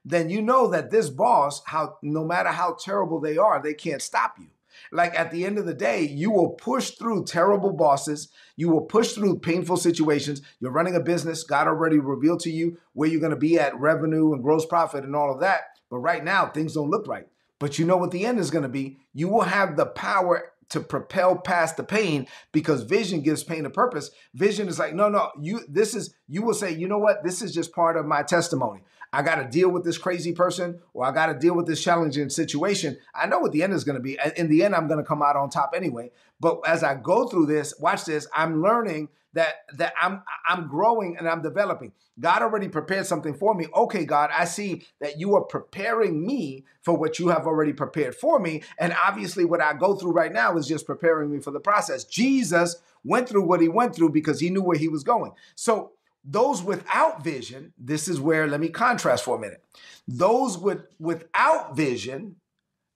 Then 0.04 0.30
you 0.30 0.42
know 0.42 0.68
that 0.70 0.92
this 0.92 1.10
boss, 1.10 1.62
how 1.66 1.98
no 2.02 2.24
matter 2.24 2.50
how 2.50 2.76
terrible 2.80 3.20
they 3.20 3.38
are, 3.38 3.62
they 3.62 3.74
can't 3.74 4.02
stop 4.02 4.36
you. 4.40 4.48
Like 4.92 5.18
at 5.18 5.32
the 5.32 5.46
end 5.46 5.58
of 5.58 5.66
the 5.66 5.74
day, 5.74 6.02
you 6.02 6.32
will 6.32 6.52
push 6.52 6.92
through 6.92 7.26
terrible 7.26 7.74
bosses. 7.74 8.30
You 8.56 8.70
will 8.70 8.82
push 8.82 9.14
through 9.14 9.40
painful 9.40 9.78
situations. 9.78 10.42
You're 10.60 10.72
running 10.72 10.96
a 10.96 11.00
business. 11.00 11.44
God 11.44 11.68
already 11.68 12.00
revealed 12.00 12.42
to 12.42 12.52
you 12.52 12.78
where 12.94 13.10
you're 13.10 13.20
going 13.20 13.32
to 13.32 13.36
be 13.38 13.60
at 13.60 13.80
revenue 13.80 14.34
and 14.34 14.44
gross 14.44 14.66
profit 14.66 15.04
and 15.04 15.16
all 15.16 15.34
of 15.34 15.42
that. 15.42 15.62
But 15.90 15.98
right 15.98 16.24
now, 16.24 16.48
things 16.48 16.74
don't 16.74 16.90
look 16.90 17.08
right. 17.08 17.28
But 17.60 17.80
you 17.80 17.86
know 17.86 17.98
what 17.98 18.12
the 18.12 18.26
end 18.26 18.40
is 18.40 18.52
going 18.52 18.64
to 18.64 18.70
be. 18.70 19.00
You 19.14 19.30
will 19.30 19.44
have 19.44 19.78
the 19.78 19.86
power 19.86 20.52
to 20.70 20.80
propel 20.80 21.38
past 21.38 21.78
the 21.78 21.84
pain 21.84 22.28
because 22.52 22.84
vision 22.84 23.22
gives 23.22 23.44
pain 23.44 23.66
a 23.66 23.70
purpose. 23.70 24.12
Vision 24.34 24.68
is 24.68 24.80
like, 24.80 24.94
no, 24.94 25.10
no, 25.10 25.32
you 25.40 25.62
this 25.70 25.94
is 25.94 26.16
you 26.28 26.42
will 26.42 26.54
say, 26.54 26.74
you 26.74 26.88
know 26.88 26.98
what? 26.98 27.24
This 27.24 27.42
is 27.42 27.54
just 27.54 27.74
part 27.74 27.98
of 27.98 28.06
my 28.06 28.24
testimony. 28.24 28.82
I 29.16 29.22
got 29.22 29.36
to 29.36 29.46
deal 29.46 29.70
with 29.70 29.86
this 29.86 29.98
crazy 29.98 30.34
person 30.34 30.82
or 30.94 31.06
I 31.06 31.12
got 31.12 31.28
to 31.28 31.40
deal 31.40 31.56
with 31.56 31.68
this 31.68 31.82
challenging 31.82 32.30
situation. 32.30 32.98
I 33.14 33.28
know 33.28 33.40
what 33.40 33.54
the 33.54 33.64
end 33.64 33.72
is 33.72 33.86
going 33.86 33.96
to 33.96 34.02
be. 34.02 34.18
In 34.36 34.50
the 34.50 34.62
end, 34.66 34.76
I'm 34.76 34.90
going 34.90 35.00
to 35.00 35.08
come 35.08 35.22
out 35.22 35.38
on 35.38 35.50
top 35.50 35.72
anyway. 35.74 36.12
But 36.42 36.60
as 36.68 36.84
I 36.84 36.96
go 36.96 37.26
through 37.26 37.46
this, 37.46 37.74
watch 37.80 38.04
this, 38.04 38.28
I'm 38.36 38.62
learning 38.62 39.08
that 39.32 39.56
that 39.78 39.94
I'm 40.02 40.22
I'm 40.48 40.68
growing 40.68 41.16
and 41.18 41.30
I'm 41.30 41.42
developing. 41.42 41.94
God 42.20 42.42
already 42.42 42.68
prepared 42.68 43.06
something 43.06 43.34
for 43.34 43.54
me. 43.54 43.68
Okay, 43.74 44.04
God, 44.04 44.32
I 44.34 44.46
see 44.46 44.86
that 45.00 45.18
you 45.18 45.36
are 45.36 45.44
preparing 45.44 46.26
me 46.26 46.66
for 46.82 46.98
what 46.98 47.18
you 47.18 47.30
have 47.30 47.48
already 47.48 47.74
prepared 47.74 48.16
for 48.16 48.40
me. 48.40 48.64
And 48.80 48.96
obviously 49.06 49.46
what 49.46 49.62
I 49.62 49.74
go 49.74 49.96
through 49.96 50.12
right 50.12 50.32
now 50.32 50.58
is 50.58 50.68
just 50.68 50.86
preparing 50.86 51.32
me 51.32 51.40
for 51.40 51.52
the 51.52 51.60
process. 51.60 52.04
Jesus 52.04 52.78
went 53.04 53.30
through 53.30 53.46
what 53.46 53.62
he 53.62 53.68
went 53.68 53.96
through 53.96 54.10
because 54.10 54.40
he 54.40 54.50
knew 54.50 54.64
where 54.64 54.78
he 54.78 54.88
was 54.88 55.04
going. 55.04 55.32
So 55.56 55.92
those 56.26 56.64
without 56.64 57.24
vision, 57.24 57.74
this 57.78 58.08
is 58.08 58.20
where 58.20 58.48
let 58.48 58.60
me 58.60 58.70
contrast 58.70 59.24
for 59.24 59.38
a 59.38 59.40
minute. 59.40 59.64
Those 60.08 60.58
with 60.58 60.88
without 61.00 61.76
vision, 61.76 62.38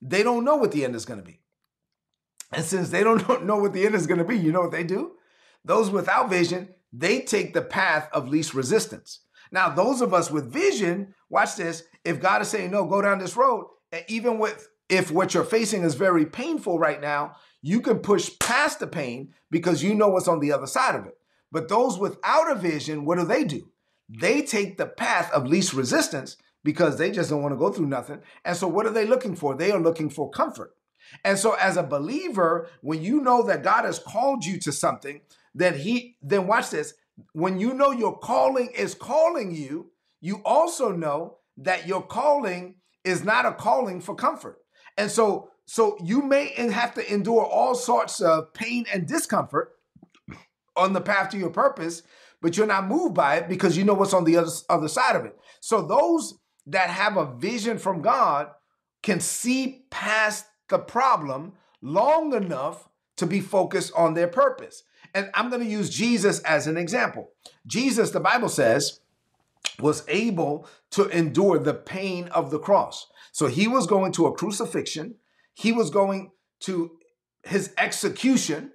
they 0.02 0.22
don't 0.22 0.44
know 0.44 0.56
what 0.56 0.72
the 0.72 0.84
end 0.84 0.96
is 0.96 1.04
going 1.04 1.20
to 1.20 1.26
be. 1.26 1.40
And 2.52 2.64
since 2.64 2.90
they 2.90 3.04
don't 3.04 3.44
know 3.46 3.58
what 3.58 3.72
the 3.72 3.86
end 3.86 3.94
is 3.94 4.06
going 4.06 4.18
to 4.18 4.24
be, 4.24 4.36
you 4.36 4.50
know 4.50 4.62
what 4.62 4.72
they 4.72 4.84
do? 4.84 5.12
Those 5.64 5.90
without 5.90 6.28
vision, 6.28 6.70
they 6.92 7.20
take 7.20 7.54
the 7.54 7.62
path 7.62 8.08
of 8.12 8.28
least 8.28 8.52
resistance. 8.54 9.20
Now, 9.52 9.68
those 9.68 10.00
of 10.00 10.12
us 10.12 10.30
with 10.30 10.52
vision, 10.52 11.14
watch 11.28 11.56
this. 11.56 11.84
If 12.04 12.20
God 12.20 12.42
is 12.42 12.48
saying, 12.48 12.70
no, 12.70 12.84
go 12.86 13.02
down 13.02 13.18
this 13.18 13.36
road, 13.36 13.66
and 13.92 14.04
even 14.08 14.38
with 14.38 14.68
if 14.88 15.10
what 15.10 15.34
you're 15.34 15.44
facing 15.44 15.84
is 15.84 15.94
very 15.94 16.26
painful 16.26 16.78
right 16.78 17.00
now, 17.00 17.36
you 17.62 17.80
can 17.80 17.98
push 17.98 18.30
past 18.40 18.80
the 18.80 18.86
pain 18.86 19.34
because 19.50 19.82
you 19.82 19.94
know 19.94 20.08
what's 20.08 20.28
on 20.28 20.40
the 20.40 20.52
other 20.52 20.66
side 20.66 20.96
of 20.96 21.06
it. 21.06 21.16
But 21.52 21.68
those 21.68 21.98
without 21.98 22.50
a 22.50 22.54
vision, 22.54 23.04
what 23.04 23.18
do 23.18 23.24
they 23.24 23.44
do? 23.44 23.70
They 24.08 24.42
take 24.42 24.76
the 24.76 24.86
path 24.86 25.30
of 25.32 25.46
least 25.46 25.72
resistance 25.72 26.36
because 26.64 26.98
they 26.98 27.10
just 27.10 27.30
don't 27.30 27.42
want 27.42 27.52
to 27.52 27.58
go 27.58 27.70
through 27.70 27.86
nothing. 27.86 28.20
And 28.44 28.56
so, 28.56 28.68
what 28.68 28.86
are 28.86 28.92
they 28.92 29.06
looking 29.06 29.36
for? 29.36 29.54
They 29.54 29.70
are 29.70 29.80
looking 29.80 30.10
for 30.10 30.30
comfort. 30.30 30.74
And 31.24 31.38
so, 31.38 31.54
as 31.54 31.76
a 31.76 31.82
believer, 31.82 32.68
when 32.82 33.02
you 33.02 33.20
know 33.20 33.42
that 33.44 33.62
God 33.62 33.84
has 33.84 33.98
called 33.98 34.44
you 34.44 34.58
to 34.60 34.72
something, 34.72 35.20
then 35.54 35.78
He, 35.78 36.16
then 36.22 36.46
watch 36.46 36.70
this. 36.70 36.94
When 37.32 37.58
you 37.58 37.74
know 37.74 37.90
your 37.90 38.18
calling 38.18 38.70
is 38.76 38.94
calling 38.94 39.54
you, 39.54 39.90
you 40.20 40.42
also 40.44 40.92
know 40.92 41.38
that 41.58 41.86
your 41.86 42.02
calling 42.02 42.76
is 43.04 43.24
not 43.24 43.46
a 43.46 43.52
calling 43.52 44.00
for 44.00 44.14
comfort. 44.14 44.58
And 44.96 45.10
so, 45.10 45.50
so 45.66 45.96
you 46.02 46.22
may 46.22 46.48
have 46.48 46.94
to 46.94 47.12
endure 47.12 47.44
all 47.44 47.74
sorts 47.74 48.20
of 48.20 48.52
pain 48.54 48.86
and 48.92 49.06
discomfort 49.06 49.72
on 50.76 50.92
the 50.92 51.00
path 51.00 51.30
to 51.30 51.38
your 51.38 51.50
purpose, 51.50 52.02
but 52.40 52.56
you're 52.56 52.66
not 52.66 52.86
moved 52.86 53.14
by 53.14 53.36
it 53.36 53.48
because 53.48 53.76
you 53.76 53.84
know 53.84 53.94
what's 53.94 54.14
on 54.14 54.24
the 54.24 54.36
other, 54.36 54.50
other 54.68 54.88
side 54.88 55.16
of 55.16 55.24
it. 55.24 55.38
So 55.60 55.82
those 55.82 56.38
that 56.66 56.90
have 56.90 57.16
a 57.16 57.34
vision 57.36 57.78
from 57.78 58.02
God 58.02 58.48
can 59.02 59.20
see 59.20 59.84
past 59.90 60.46
the 60.68 60.78
problem 60.78 61.54
long 61.82 62.34
enough 62.34 62.88
to 63.16 63.26
be 63.26 63.40
focused 63.40 63.92
on 63.94 64.14
their 64.14 64.28
purpose. 64.28 64.82
And 65.14 65.30
I'm 65.34 65.50
going 65.50 65.62
to 65.62 65.68
use 65.68 65.90
Jesus 65.90 66.40
as 66.40 66.66
an 66.66 66.76
example. 66.76 67.30
Jesus, 67.66 68.10
the 68.10 68.20
Bible 68.20 68.48
says, 68.48 69.00
was 69.78 70.04
able 70.08 70.66
to 70.90 71.08
endure 71.08 71.58
the 71.58 71.74
pain 71.74 72.28
of 72.28 72.50
the 72.50 72.58
cross. 72.58 73.06
So 73.32 73.46
he 73.46 73.68
was 73.68 73.86
going 73.86 74.12
to 74.12 74.26
a 74.26 74.32
crucifixion, 74.32 75.16
he 75.54 75.72
was 75.72 75.90
going 75.90 76.32
to 76.60 76.92
his 77.44 77.72
execution, 77.78 78.72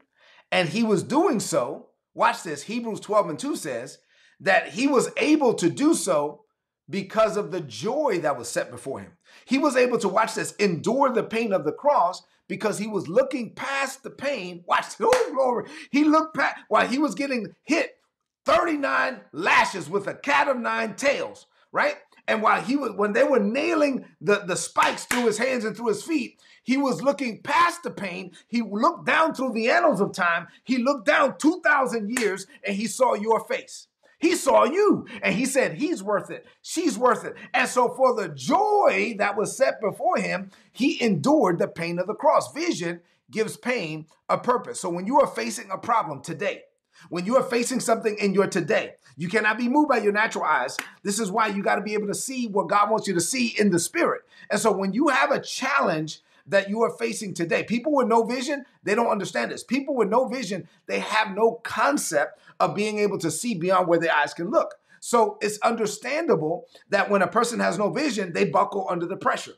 and 0.52 0.70
he 0.70 0.84
was 0.84 1.04
doing 1.04 1.40
so, 1.40 1.88
watch 2.14 2.44
this, 2.44 2.64
Hebrews 2.64 3.00
12 3.00 3.30
and 3.30 3.40
2 3.40 3.56
says, 3.56 4.00
that 4.40 4.70
he 4.70 4.88
was 4.88 5.10
able 5.18 5.54
to 5.56 5.70
do 5.70 5.94
so 5.94 6.46
because 6.90 7.38
of 7.38 7.52
the 7.52 7.62
joy 7.62 8.20
that 8.22 8.38
was 8.38 8.50
set 8.50 8.70
before 8.70 9.00
him. 9.00 9.14
He 9.46 9.58
was 9.58 9.76
able 9.76 9.98
to 10.00 10.10
watch 10.10 10.36
this, 10.36 10.54
endure 10.56 11.12
the 11.12 11.24
pain 11.24 11.54
of 11.54 11.66
the 11.66 11.72
cross 11.72 12.24
because 12.48 12.78
he 12.78 12.88
was 12.88 13.08
looking 13.08 13.56
past 13.56 14.04
the 14.04 14.10
pain. 14.12 14.64
Watch, 14.68 14.86
oh 15.02 15.32
glory. 15.34 15.70
He 15.92 16.04
looked 16.04 16.36
past 16.36 16.58
while 16.68 16.88
he 16.88 16.98
was 16.98 17.16
getting 17.16 17.56
hit 17.64 17.98
39 18.46 19.22
lashes 19.32 19.90
with 19.90 20.08
a 20.08 20.14
cat 20.14 20.48
of 20.48 20.58
nine 20.58 20.96
tails, 20.96 21.48
right? 21.76 21.98
And 22.28 22.42
while 22.42 22.62
he 22.62 22.78
was, 22.78 22.94
when 22.96 23.12
they 23.12 23.24
were 23.24 23.40
nailing 23.40 24.06
the, 24.22 24.40
the 24.48 24.56
spikes 24.56 25.04
through 25.04 25.26
his 25.26 25.38
hands 25.38 25.66
and 25.66 25.76
through 25.76 25.90
his 25.90 26.02
feet, 26.02 26.40
he 26.64 26.78
was 26.78 27.04
looking 27.04 27.44
past 27.44 27.84
the 27.84 27.92
pain. 27.92 28.32
He 28.48 28.62
looked 28.64 29.06
down 29.06 29.36
through 29.36 29.52
the 29.52 29.70
annals 29.70 30.00
of 30.00 30.14
time. 30.14 30.48
He 30.64 30.78
looked 30.78 31.06
down 31.06 31.38
2,000 31.38 32.18
years 32.18 32.48
and 32.66 32.76
he 32.76 32.88
saw 32.88 33.14
your 33.14 33.42
face. 33.42 33.88
He 34.18 34.36
saw 34.36 34.64
you 34.64 35.06
and 35.22 35.36
he 35.36 35.46
said, 35.46 35.74
He's 35.74 36.02
worth 36.02 36.32
it. 36.32 36.48
She's 36.62 36.98
worth 36.98 37.26
it. 37.26 37.36
And 37.54 37.68
so, 37.68 37.90
for 37.90 38.16
the 38.16 38.30
joy 38.30 39.16
that 39.20 39.38
was 39.38 39.56
set 39.56 39.82
before 39.82 40.18
him, 40.18 40.52
he 40.72 41.04
endured 41.04 41.60
the 41.60 41.68
pain 41.68 42.00
of 42.00 42.08
the 42.08 42.16
cross. 42.16 42.52
Vision 42.54 43.02
gives 43.30 43.58
pain 43.58 44.08
a 44.30 44.38
purpose. 44.38 44.80
So, 44.80 44.90
when 44.90 45.06
you 45.06 45.20
are 45.20 45.28
facing 45.28 45.70
a 45.70 45.78
problem 45.78 46.22
today, 46.22 46.62
when 47.10 47.26
you 47.26 47.36
are 47.38 47.44
facing 47.44 47.80
something 47.80 48.18
in 48.18 48.34
your 48.34 48.48
today, 48.48 48.94
you 49.18 49.30
cannot 49.30 49.58
be 49.58 49.70
moved 49.70 49.90
by 49.90 49.98
your 49.98 50.14
natural 50.14 50.44
eyes. 50.44 50.78
This 51.04 51.20
is 51.20 51.32
why 51.32 51.48
you 51.48 51.64
got 51.64 51.76
to 51.76 51.82
be 51.82 51.94
able 51.94 52.08
to 52.08 52.14
see 52.14 52.48
what 52.48 52.70
God 52.70 52.90
wants 52.90 53.08
you 53.08 53.14
to 53.14 53.22
see 53.22 53.56
in 53.58 53.72
the 53.72 53.80
spirit. 53.80 54.22
And 54.50 54.60
so, 54.60 54.72
when 54.72 54.94
you 54.94 55.08
have 55.10 55.32
a 55.32 55.40
challenge 55.40 56.22
that 56.48 56.70
you 56.70 56.82
are 56.84 56.92
facing 56.92 57.34
today. 57.34 57.64
People 57.64 57.94
with 57.94 58.08
no 58.08 58.24
vision, 58.24 58.66
they 58.84 58.96
don't 58.96 59.08
understand 59.08 59.52
this. 59.52 59.64
People 59.64 59.96
with 59.96 60.10
no 60.10 60.28
vision, 60.28 60.68
they 60.86 61.00
have 61.00 61.36
no 61.36 61.54
concept 61.64 62.40
of 62.60 62.76
being 62.76 63.00
able 63.00 63.18
to 63.18 63.32
see 63.32 63.56
beyond 63.56 63.88
where 63.88 64.00
their 64.00 64.14
eyes 64.16 64.34
can 64.34 64.52
look. 64.52 64.76
So 65.00 65.38
it's 65.42 65.60
understandable 65.60 66.68
that 66.90 67.10
when 67.10 67.22
a 67.22 67.28
person 67.28 67.60
has 67.60 67.78
no 67.78 67.90
vision, 67.90 68.34
they 68.34 68.46
buckle 68.46 68.88
under 68.90 69.06
the 69.06 69.18
pressure. 69.18 69.54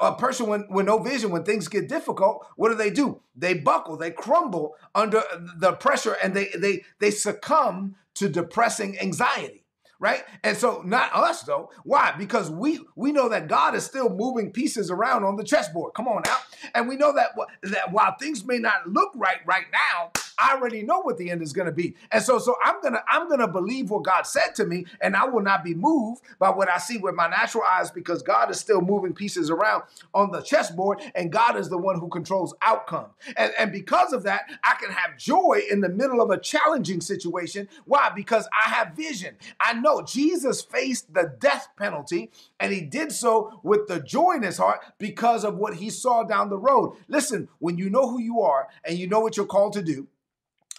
A, 0.00 0.14
person 0.16 0.46
with, 0.48 0.86
no 0.86 0.98
vision, 0.98 1.30
when 1.30 1.44
things 1.44 1.68
get 1.68 1.88
difficult, 1.88 2.46
what 2.56 2.70
do 2.70 2.74
they 2.74 2.90
do? 2.90 3.20
They 3.34 3.54
buckle, 3.54 3.96
they 3.96 4.10
crumble 4.10 4.74
under 4.94 5.22
the 5.58 5.72
pressure, 5.72 6.16
and 6.22 6.34
they 6.34 6.48
they 6.58 6.84
they 6.98 7.10
succumb 7.10 7.96
to 8.14 8.28
depressing 8.28 8.98
anxiety 8.98 9.66
right? 9.98 10.24
And 10.44 10.56
so 10.56 10.82
not 10.84 11.14
us 11.14 11.42
though. 11.42 11.70
Why? 11.84 12.14
Because 12.18 12.50
we 12.50 12.80
we 12.96 13.12
know 13.12 13.28
that 13.28 13.48
God 13.48 13.74
is 13.74 13.84
still 13.84 14.10
moving 14.10 14.52
pieces 14.52 14.90
around 14.90 15.24
on 15.24 15.36
the 15.36 15.44
chessboard. 15.44 15.94
Come 15.94 16.08
on 16.08 16.22
now. 16.24 16.36
And 16.74 16.88
we 16.88 16.96
know 16.96 17.14
that 17.14 17.30
that 17.62 17.92
while 17.92 18.14
things 18.18 18.44
may 18.44 18.58
not 18.58 18.86
look 18.86 19.12
right 19.16 19.38
right 19.46 19.66
now, 19.72 20.12
I 20.38 20.54
already 20.54 20.82
know 20.82 21.00
what 21.00 21.16
the 21.16 21.30
end 21.30 21.42
is 21.42 21.52
going 21.52 21.66
to 21.66 21.72
be. 21.72 21.96
And 22.12 22.22
so 22.22 22.38
so 22.38 22.56
I'm 22.62 22.80
going 22.80 22.92
to 22.92 23.02
I'm 23.08 23.28
going 23.28 23.40
to 23.40 23.48
believe 23.48 23.90
what 23.90 24.04
God 24.04 24.22
said 24.22 24.54
to 24.56 24.66
me 24.66 24.84
and 25.00 25.16
I 25.16 25.24
will 25.24 25.42
not 25.42 25.64
be 25.64 25.74
moved 25.74 26.22
by 26.38 26.50
what 26.50 26.70
I 26.70 26.78
see 26.78 26.98
with 26.98 27.14
my 27.14 27.28
natural 27.28 27.64
eyes 27.64 27.90
because 27.90 28.22
God 28.22 28.50
is 28.50 28.60
still 28.60 28.80
moving 28.82 29.14
pieces 29.14 29.50
around 29.50 29.84
on 30.12 30.30
the 30.30 30.42
chessboard 30.42 31.00
and 31.14 31.32
God 31.32 31.56
is 31.56 31.68
the 31.68 31.78
one 31.78 31.98
who 31.98 32.08
controls 32.08 32.54
outcome. 32.62 33.06
And 33.36 33.52
and 33.58 33.72
because 33.72 34.12
of 34.12 34.24
that, 34.24 34.42
I 34.62 34.74
can 34.80 34.90
have 34.90 35.16
joy 35.16 35.62
in 35.70 35.80
the 35.80 35.88
middle 35.88 36.20
of 36.20 36.30
a 36.30 36.38
challenging 36.38 37.00
situation. 37.00 37.68
Why? 37.86 38.10
Because 38.14 38.46
I 38.52 38.68
have 38.68 38.94
vision. 38.94 39.36
I 39.58 39.72
know 39.72 40.02
Jesus 40.02 40.60
faced 40.60 41.14
the 41.14 41.34
death 41.40 41.68
penalty 41.78 42.30
and 42.60 42.72
he 42.72 42.82
did 42.82 43.10
so 43.12 43.60
with 43.62 43.86
the 43.88 44.00
joy 44.00 44.34
in 44.36 44.42
his 44.42 44.58
heart 44.58 44.80
because 44.98 45.44
of 45.44 45.56
what 45.56 45.74
he 45.74 45.88
saw 45.88 46.24
down 46.24 46.50
the 46.50 46.58
road. 46.58 46.96
Listen, 47.08 47.48
when 47.58 47.78
you 47.78 47.88
know 47.88 48.10
who 48.10 48.20
you 48.20 48.42
are 48.42 48.68
and 48.84 48.98
you 48.98 49.06
know 49.08 49.20
what 49.20 49.36
you're 49.36 49.46
called 49.46 49.72
to 49.74 49.82
do, 49.82 50.06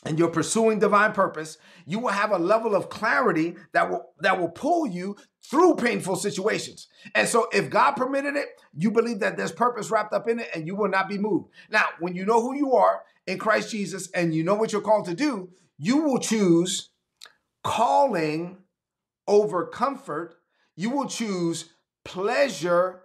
and 0.07 0.17
you're 0.17 0.29
pursuing 0.29 0.79
divine 0.79 1.11
purpose, 1.11 1.57
you 1.85 1.99
will 1.99 2.11
have 2.11 2.31
a 2.31 2.37
level 2.37 2.75
of 2.75 2.89
clarity 2.89 3.55
that 3.73 3.89
will 3.89 4.13
that 4.21 4.39
will 4.39 4.49
pull 4.49 4.87
you 4.87 5.17
through 5.43 5.75
painful 5.75 6.15
situations. 6.15 6.87
And 7.13 7.27
so 7.27 7.47
if 7.51 7.69
God 7.69 7.91
permitted 7.91 8.35
it, 8.35 8.47
you 8.73 8.89
believe 8.89 9.19
that 9.19 9.37
there's 9.37 9.51
purpose 9.51 9.91
wrapped 9.91 10.13
up 10.13 10.29
in 10.29 10.39
it 10.39 10.49
and 10.55 10.65
you 10.65 10.75
will 10.75 10.89
not 10.89 11.09
be 11.09 11.17
moved. 11.17 11.49
Now, 11.69 11.85
when 11.99 12.15
you 12.15 12.25
know 12.25 12.41
who 12.41 12.55
you 12.55 12.73
are 12.73 13.01
in 13.25 13.37
Christ 13.37 13.71
Jesus 13.71 14.09
and 14.11 14.33
you 14.33 14.43
know 14.43 14.55
what 14.55 14.71
you're 14.71 14.81
called 14.81 15.05
to 15.05 15.13
do, 15.13 15.49
you 15.77 15.97
will 15.97 16.19
choose 16.19 16.89
calling 17.63 18.57
over 19.27 19.67
comfort. 19.67 20.35
You 20.75 20.89
will 20.89 21.07
choose 21.07 21.73
pleasure 22.05 23.01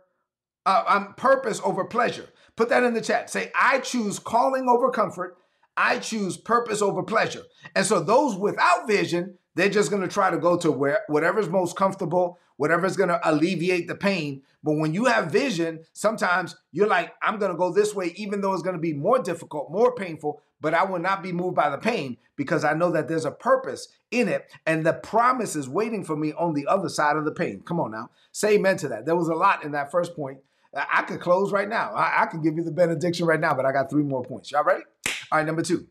uh, 0.65 0.85
um, 0.87 1.15
purpose 1.15 1.61
over 1.65 1.85
pleasure. 1.85 2.29
Put 2.57 2.69
that 2.69 2.85
in 2.85 2.95
the 2.95 3.01
chat. 3.01 3.31
Say, 3.31 3.51
I 3.59 3.81
choose 3.81 4.19
calling 4.19 4.69
over 4.69 4.91
comfort 4.91 5.37
I 5.77 5.99
choose 5.99 6.37
purpose 6.37 6.83
over 6.83 7.03
pleasure. 7.03 7.43
And 7.75 7.87
so 7.87 8.01
those 8.01 8.37
without 8.37 8.87
vision, 8.87 9.39
they're 9.55 9.69
just 9.69 9.91
going 9.91 10.03
to 10.03 10.09
try 10.09 10.31
to 10.31 10.39
go 10.39 10.57
to 10.59 10.71
where 10.71 11.01
whatever's 11.09 11.49
most 11.49 11.77
comfortable, 11.77 12.39
whatever's 12.57 12.97
going 12.97 13.09
to 13.09 13.21
alleviate 13.29 13.89
the 13.89 13.95
pain. 13.95 14.43
But 14.63 14.75
when 14.75 14.95
you 14.95 15.07
have 15.07 15.33
vision, 15.33 15.81
sometimes 15.93 16.57
you're 16.71 16.87
like, 16.87 17.13
I'm 17.23 17.39
going 17.39 17.53
to 17.53 17.59
go 17.59 17.73
this 17.73 17.95
way, 17.95 18.13
even 18.17 18.41
though 18.41 18.53
it's 18.53 18.63
going 18.63 18.77
to 18.77 18.81
be 18.81 18.93
more 18.93 19.19
difficult, 19.19 19.71
more 19.71 19.95
painful, 19.95 20.41
but 20.61 20.75
I 20.75 20.85
will 20.85 21.01
not 21.01 21.23
be 21.23 21.33
moved 21.33 21.57
by 21.57 21.69
the 21.69 21.79
pain 21.79 22.17
because 22.37 22.65
I 22.65 22.73
know 22.73 22.93
that 22.93 23.09
there's 23.09 23.25
a 23.25 23.33
purpose 23.33 23.89
in 24.11 24.29
it 24.29 24.51
and 24.65 24.87
the 24.87 24.93
promise 24.93 25.57
is 25.57 25.69
waiting 25.69 26.05
for 26.05 26.17
me 26.17 26.33
on 26.35 26.55
the 26.55 26.67
other 26.67 26.89
side 26.89 27.17
of 27.17 27.25
the 27.25 27.33
pain. 27.33 27.63
Come 27.67 27.81
on 27.81 27.91
now. 27.91 28.11
Say 28.31 28.55
amen 28.55 28.77
to 28.79 28.89
that. 28.89 29.05
There 29.05 29.17
was 29.17 29.29
a 29.29 29.35
lot 29.35 29.65
in 29.65 29.73
that 29.73 29.91
first 29.91 30.15
point. 30.15 30.39
I 30.75 31.03
could 31.03 31.21
close 31.21 31.53
right 31.53 31.69
now. 31.69 31.93
I, 31.93 32.23
I 32.23 32.27
could 32.27 32.43
give 32.43 32.57
you 32.57 32.63
the 32.63 32.71
benediction 32.71 33.27
right 33.27 33.41
now, 33.41 33.55
but 33.55 33.67
I 33.67 33.73
got 33.73 33.91
three 33.91 34.05
more 34.05 34.23
points. 34.23 34.51
Y'all 34.51 34.65
ready? 34.65 34.85
All 35.33 35.39
right, 35.39 35.47
number 35.47 35.63
two. 35.63 35.87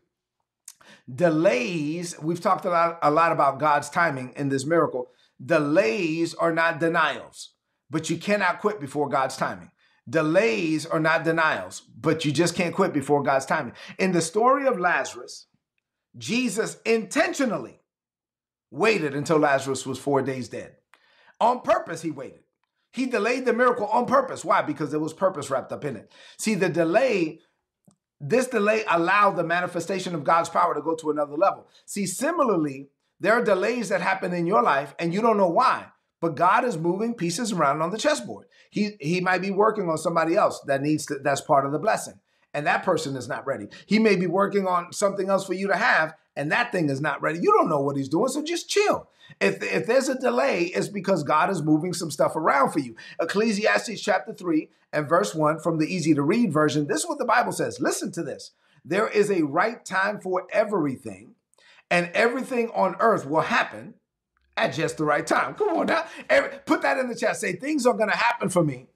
Delays, 1.12 2.16
we've 2.20 2.40
talked 2.40 2.64
a 2.64 2.70
lot, 2.70 3.00
a 3.02 3.10
lot 3.10 3.32
about 3.32 3.58
God's 3.58 3.90
timing 3.90 4.32
in 4.36 4.50
this 4.50 4.64
miracle. 4.64 5.08
Delays 5.44 6.32
are 6.34 6.52
not 6.52 6.78
denials, 6.78 7.54
but 7.90 8.08
you 8.08 8.18
cannot 8.18 8.60
quit 8.60 8.80
before 8.80 9.08
God's 9.08 9.36
timing. 9.36 9.72
Delays 10.08 10.86
are 10.86 11.00
not 11.00 11.24
denials, 11.24 11.80
but 11.80 12.24
you 12.24 12.30
just 12.30 12.54
can't 12.54 12.74
quit 12.74 12.92
before 12.92 13.24
God's 13.24 13.44
timing. 13.44 13.72
In 13.98 14.12
the 14.12 14.20
story 14.20 14.64
of 14.68 14.78
Lazarus, 14.78 15.48
Jesus 16.16 16.76
intentionally 16.84 17.80
waited 18.70 19.16
until 19.16 19.38
Lazarus 19.38 19.84
was 19.84 19.98
four 19.98 20.22
days 20.22 20.48
dead. 20.48 20.76
On 21.40 21.62
purpose, 21.62 22.00
he 22.00 22.12
waited. 22.12 22.44
He 22.92 23.06
delayed 23.06 23.44
the 23.44 23.52
miracle 23.52 23.86
on 23.86 24.06
purpose. 24.06 24.44
Why? 24.44 24.62
Because 24.62 24.92
there 24.92 25.00
was 25.00 25.12
purpose 25.12 25.50
wrapped 25.50 25.72
up 25.72 25.84
in 25.84 25.96
it. 25.96 26.12
See, 26.38 26.54
the 26.54 26.68
delay 26.68 27.40
this 28.22 28.46
delay 28.46 28.84
allowed 28.88 29.32
the 29.32 29.42
manifestation 29.42 30.14
of 30.14 30.22
God's 30.22 30.48
power 30.48 30.74
to 30.74 30.80
go 30.80 30.94
to 30.94 31.10
another 31.10 31.36
level. 31.36 31.66
See, 31.86 32.06
similarly, 32.06 32.88
there 33.18 33.34
are 33.34 33.44
delays 33.44 33.88
that 33.88 34.00
happen 34.00 34.32
in 34.32 34.46
your 34.46 34.62
life 34.62 34.94
and 34.98 35.12
you 35.12 35.20
don't 35.20 35.36
know 35.36 35.48
why, 35.48 35.88
but 36.20 36.36
God 36.36 36.64
is 36.64 36.78
moving 36.78 37.14
pieces 37.14 37.52
around 37.52 37.82
on 37.82 37.90
the 37.90 37.98
chessboard. 37.98 38.46
He 38.70 38.92
he 39.00 39.20
might 39.20 39.42
be 39.42 39.50
working 39.50 39.88
on 39.88 39.98
somebody 39.98 40.36
else 40.36 40.60
that 40.66 40.82
needs 40.82 41.04
to, 41.06 41.18
that's 41.22 41.40
part 41.40 41.66
of 41.66 41.72
the 41.72 41.80
blessing. 41.80 42.14
And 42.54 42.66
that 42.66 42.84
person 42.84 43.16
is 43.16 43.28
not 43.28 43.46
ready. 43.46 43.66
He 43.86 43.98
may 43.98 44.14
be 44.14 44.26
working 44.26 44.66
on 44.66 44.92
something 44.92 45.28
else 45.28 45.46
for 45.46 45.54
you 45.54 45.68
to 45.68 45.76
have, 45.76 46.14
and 46.36 46.50
that 46.52 46.72
thing 46.72 46.88
is 46.88 47.00
not 47.00 47.20
ready. 47.20 47.38
You 47.40 47.52
don't 47.52 47.68
know 47.68 47.80
what 47.80 47.96
he's 47.96 48.08
doing, 48.08 48.28
so 48.28 48.42
just 48.42 48.68
chill. 48.68 49.08
If, 49.40 49.62
if 49.62 49.86
there's 49.86 50.08
a 50.08 50.18
delay, 50.18 50.64
it's 50.64 50.88
because 50.88 51.22
God 51.22 51.50
is 51.50 51.62
moving 51.62 51.92
some 51.92 52.10
stuff 52.10 52.36
around 52.36 52.72
for 52.72 52.78
you. 52.78 52.96
Ecclesiastes 53.20 54.00
chapter 54.00 54.32
3 54.32 54.68
and 54.92 55.08
verse 55.08 55.34
1 55.34 55.60
from 55.60 55.78
the 55.78 55.86
easy 55.86 56.14
to 56.14 56.22
read 56.22 56.52
version, 56.52 56.86
this 56.86 57.00
is 57.02 57.08
what 57.08 57.18
the 57.18 57.24
Bible 57.24 57.52
says. 57.52 57.80
Listen 57.80 58.12
to 58.12 58.22
this. 58.22 58.52
There 58.84 59.08
is 59.08 59.30
a 59.30 59.42
right 59.42 59.84
time 59.84 60.20
for 60.20 60.46
everything, 60.52 61.34
and 61.90 62.10
everything 62.14 62.70
on 62.74 62.96
earth 62.98 63.26
will 63.26 63.42
happen 63.42 63.94
at 64.56 64.74
just 64.74 64.96
the 64.96 65.04
right 65.04 65.26
time. 65.26 65.54
Come 65.54 65.68
on 65.70 65.86
now. 65.86 66.04
Every, 66.28 66.58
put 66.66 66.82
that 66.82 66.98
in 66.98 67.08
the 67.08 67.14
chat. 67.14 67.36
Say, 67.36 67.52
things 67.54 67.86
are 67.86 67.94
going 67.94 68.10
to 68.10 68.16
happen 68.16 68.48
for 68.48 68.64
me 68.64 68.88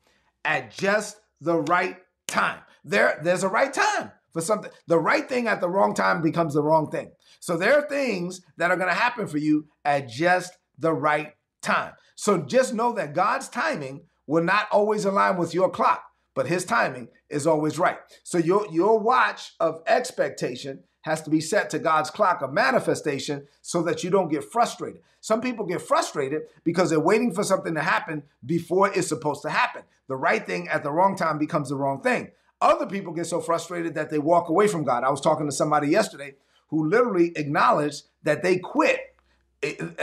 at 0.44 0.70
just 0.70 1.18
the 1.40 1.56
right 1.56 1.98
time. 2.26 2.60
There, 2.84 3.18
there's 3.22 3.42
a 3.42 3.48
right 3.48 3.72
time 3.72 4.12
for 4.36 4.42
something. 4.42 4.70
The 4.86 4.98
right 4.98 5.26
thing 5.26 5.48
at 5.48 5.62
the 5.62 5.68
wrong 5.70 5.94
time 5.94 6.20
becomes 6.20 6.52
the 6.52 6.62
wrong 6.62 6.90
thing. 6.90 7.10
So 7.40 7.56
there 7.56 7.78
are 7.78 7.88
things 7.88 8.42
that 8.58 8.70
are 8.70 8.76
going 8.76 8.90
to 8.90 8.94
happen 8.94 9.26
for 9.26 9.38
you 9.38 9.66
at 9.82 10.08
just 10.08 10.52
the 10.78 10.92
right 10.92 11.32
time. 11.62 11.94
So 12.16 12.42
just 12.42 12.74
know 12.74 12.92
that 12.92 13.14
God's 13.14 13.48
timing 13.48 14.02
will 14.26 14.44
not 14.44 14.68
always 14.70 15.06
align 15.06 15.38
with 15.38 15.54
your 15.54 15.70
clock, 15.70 16.04
but 16.34 16.48
his 16.48 16.66
timing 16.66 17.08
is 17.30 17.46
always 17.46 17.78
right. 17.78 17.96
So 18.24 18.36
your 18.36 18.66
your 18.70 18.98
watch 18.98 19.54
of 19.58 19.80
expectation 19.86 20.84
has 21.02 21.22
to 21.22 21.30
be 21.30 21.40
set 21.40 21.70
to 21.70 21.78
God's 21.78 22.10
clock 22.10 22.42
of 22.42 22.52
manifestation 22.52 23.46
so 23.62 23.82
that 23.84 24.04
you 24.04 24.10
don't 24.10 24.30
get 24.30 24.44
frustrated. 24.44 25.00
Some 25.22 25.40
people 25.40 25.64
get 25.64 25.80
frustrated 25.80 26.42
because 26.62 26.90
they're 26.90 27.00
waiting 27.00 27.32
for 27.32 27.42
something 27.42 27.74
to 27.74 27.82
happen 27.82 28.24
before 28.44 28.88
it's 28.92 29.08
supposed 29.08 29.42
to 29.42 29.50
happen. 29.50 29.82
The 30.08 30.16
right 30.16 30.44
thing 30.44 30.68
at 30.68 30.82
the 30.82 30.92
wrong 30.92 31.16
time 31.16 31.38
becomes 31.38 31.70
the 31.70 31.76
wrong 31.76 32.02
thing. 32.02 32.32
Other 32.60 32.86
people 32.86 33.12
get 33.12 33.26
so 33.26 33.40
frustrated 33.40 33.94
that 33.94 34.10
they 34.10 34.18
walk 34.18 34.48
away 34.48 34.68
from 34.68 34.84
God. 34.84 35.04
I 35.04 35.10
was 35.10 35.20
talking 35.20 35.46
to 35.46 35.52
somebody 35.52 35.88
yesterday 35.88 36.34
who 36.68 36.88
literally 36.88 37.32
acknowledged 37.36 38.04
that 38.24 38.42
they 38.42 38.58
quit. 38.58 39.00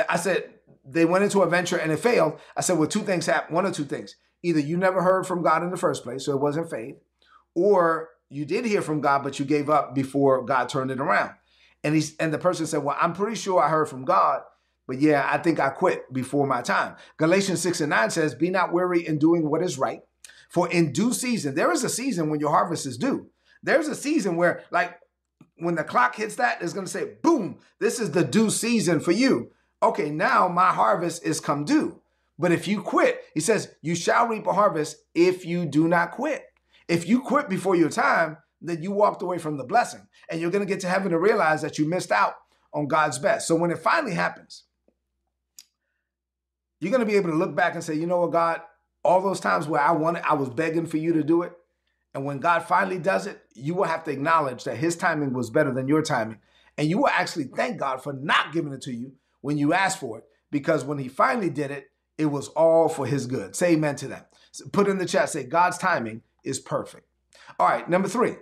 I 0.09 0.17
said, 0.17 0.53
they 0.85 1.05
went 1.05 1.23
into 1.23 1.41
a 1.41 1.49
venture 1.49 1.77
and 1.77 1.91
it 1.91 1.99
failed. 1.99 2.39
I 2.57 2.61
said, 2.61 2.77
well, 2.77 2.87
two 2.89 3.01
things 3.01 3.25
happened. 3.25 3.55
One 3.55 3.65
or 3.65 3.71
two 3.71 3.85
things. 3.85 4.15
Either 4.43 4.59
you 4.59 4.77
never 4.77 5.03
heard 5.03 5.25
from 5.27 5.43
God 5.43 5.63
in 5.63 5.71
the 5.71 5.77
first 5.77 6.03
place, 6.03 6.25
so 6.25 6.33
it 6.33 6.41
wasn't 6.41 6.69
faith, 6.69 6.95
or 7.55 8.09
you 8.29 8.45
did 8.45 8.65
hear 8.65 8.81
from 8.81 9.01
God, 9.01 9.23
but 9.23 9.39
you 9.39 9.45
gave 9.45 9.69
up 9.69 9.95
before 9.95 10.43
God 10.45 10.69
turned 10.69 10.91
it 10.91 10.99
around. 10.99 11.31
And 11.83 11.95
he's 11.95 12.15
and 12.17 12.33
the 12.33 12.37
person 12.39 12.65
said, 12.67 12.83
Well, 12.83 12.97
I'm 13.01 13.13
pretty 13.13 13.35
sure 13.35 13.61
I 13.61 13.69
heard 13.69 13.89
from 13.89 14.05
God 14.05 14.41
But 14.87 14.99
yeah, 15.01 15.27
I 15.31 15.37
think 15.37 15.59
I 15.59 15.69
quit 15.69 16.11
before 16.13 16.45
my 16.47 16.61
time. 16.61 16.95
Galatians 17.17 17.61
6 17.61 17.81
and 17.81 17.89
9 17.91 18.09
says, 18.09 18.35
Be 18.35 18.49
not 18.49 18.73
weary 18.73 19.05
in 19.07 19.17
doing 19.17 19.49
what 19.49 19.63
is 19.63 19.77
right. 19.77 20.01
For 20.53 20.71
in 20.71 20.93
due 20.93 21.13
season, 21.13 21.55
there 21.55 21.71
is 21.71 21.83
a 21.83 21.89
season 21.89 22.29
when 22.29 22.39
your 22.39 22.51
harvest 22.51 22.85
is 22.85 22.95
due. 22.95 23.27
There's 23.63 23.87
a 23.87 23.95
season 23.95 24.35
where, 24.35 24.63
like, 24.69 24.99
when 25.57 25.73
the 25.73 25.83
clock 25.83 26.15
hits 26.15 26.35
that, 26.35 26.61
it's 26.61 26.73
going 26.73 26.85
to 26.85 26.91
say, 26.91 27.15
boom, 27.23 27.57
this 27.79 27.99
is 27.99 28.11
the 28.11 28.23
due 28.23 28.51
season 28.51 28.99
for 28.99 29.11
you. 29.11 29.51
Okay, 29.81 30.11
now 30.11 30.47
my 30.47 30.71
harvest 30.71 31.25
is 31.25 31.39
come 31.39 31.65
due. 31.65 31.99
But 32.37 32.51
if 32.51 32.67
you 32.67 32.83
quit, 32.83 33.23
he 33.33 33.39
says, 33.39 33.73
you 33.81 33.95
shall 33.95 34.27
reap 34.27 34.45
a 34.45 34.53
harvest 34.53 34.97
if 35.15 35.43
you 35.43 35.65
do 35.65 35.87
not 35.87 36.11
quit. 36.11 36.43
If 36.87 37.07
you 37.07 37.21
quit 37.21 37.49
before 37.49 37.75
your 37.75 37.89
time, 37.89 38.37
then 38.61 38.83
you 38.83 38.91
walked 38.91 39.23
away 39.23 39.39
from 39.39 39.57
the 39.57 39.63
blessing. 39.63 40.07
And 40.29 40.39
you're 40.39 40.51
going 40.51 40.65
to 40.65 40.71
get 40.71 40.81
to 40.81 40.87
heaven 40.87 41.11
to 41.11 41.19
realize 41.19 41.63
that 41.63 41.79
you 41.79 41.89
missed 41.89 42.11
out 42.11 42.35
on 42.71 42.87
God's 42.87 43.17
best. 43.17 43.47
So 43.47 43.55
when 43.55 43.71
it 43.71 43.79
finally 43.79 44.13
happens, 44.13 44.65
you're 46.79 46.91
going 46.91 46.99
to 46.99 47.11
be 47.11 47.17
able 47.17 47.31
to 47.31 47.37
look 47.37 47.55
back 47.55 47.73
and 47.73 47.83
say, 47.83 47.95
you 47.95 48.05
know 48.05 48.19
what, 48.19 48.31
God, 48.31 48.61
all 49.03 49.21
those 49.21 49.39
times 49.39 49.67
where 49.67 49.81
I 49.81 49.91
wanted, 49.91 50.23
I 50.23 50.33
was 50.33 50.49
begging 50.49 50.85
for 50.85 50.97
you 50.97 51.13
to 51.13 51.23
do 51.23 51.43
it. 51.43 51.53
And 52.13 52.25
when 52.25 52.39
God 52.39 52.63
finally 52.63 52.99
does 52.99 53.27
it, 53.27 53.41
you 53.55 53.73
will 53.73 53.85
have 53.85 54.03
to 54.05 54.11
acknowledge 54.11 54.63
that 54.65 54.77
his 54.77 54.95
timing 54.95 55.33
was 55.33 55.49
better 55.49 55.73
than 55.73 55.87
your 55.87 56.01
timing. 56.01 56.39
And 56.77 56.87
you 56.87 56.99
will 56.99 57.07
actually 57.07 57.45
thank 57.45 57.79
God 57.79 58.03
for 58.03 58.13
not 58.13 58.53
giving 58.53 58.73
it 58.73 58.81
to 58.83 58.93
you 58.93 59.13
when 59.41 59.57
you 59.57 59.73
asked 59.73 59.99
for 59.99 60.19
it. 60.19 60.25
Because 60.51 60.85
when 60.85 60.99
he 60.99 61.07
finally 61.07 61.49
did 61.49 61.71
it, 61.71 61.89
it 62.17 62.27
was 62.27 62.49
all 62.49 62.87
for 62.87 63.07
his 63.07 63.25
good. 63.25 63.55
Say 63.55 63.73
amen 63.73 63.95
to 63.97 64.07
that. 64.09 64.31
Put 64.71 64.87
in 64.87 64.99
the 64.99 65.05
chat, 65.05 65.29
say 65.29 65.43
God's 65.43 65.79
timing 65.79 66.21
is 66.43 66.59
perfect. 66.59 67.07
All 67.59 67.67
right, 67.67 67.89
number 67.89 68.07
three. 68.07 68.35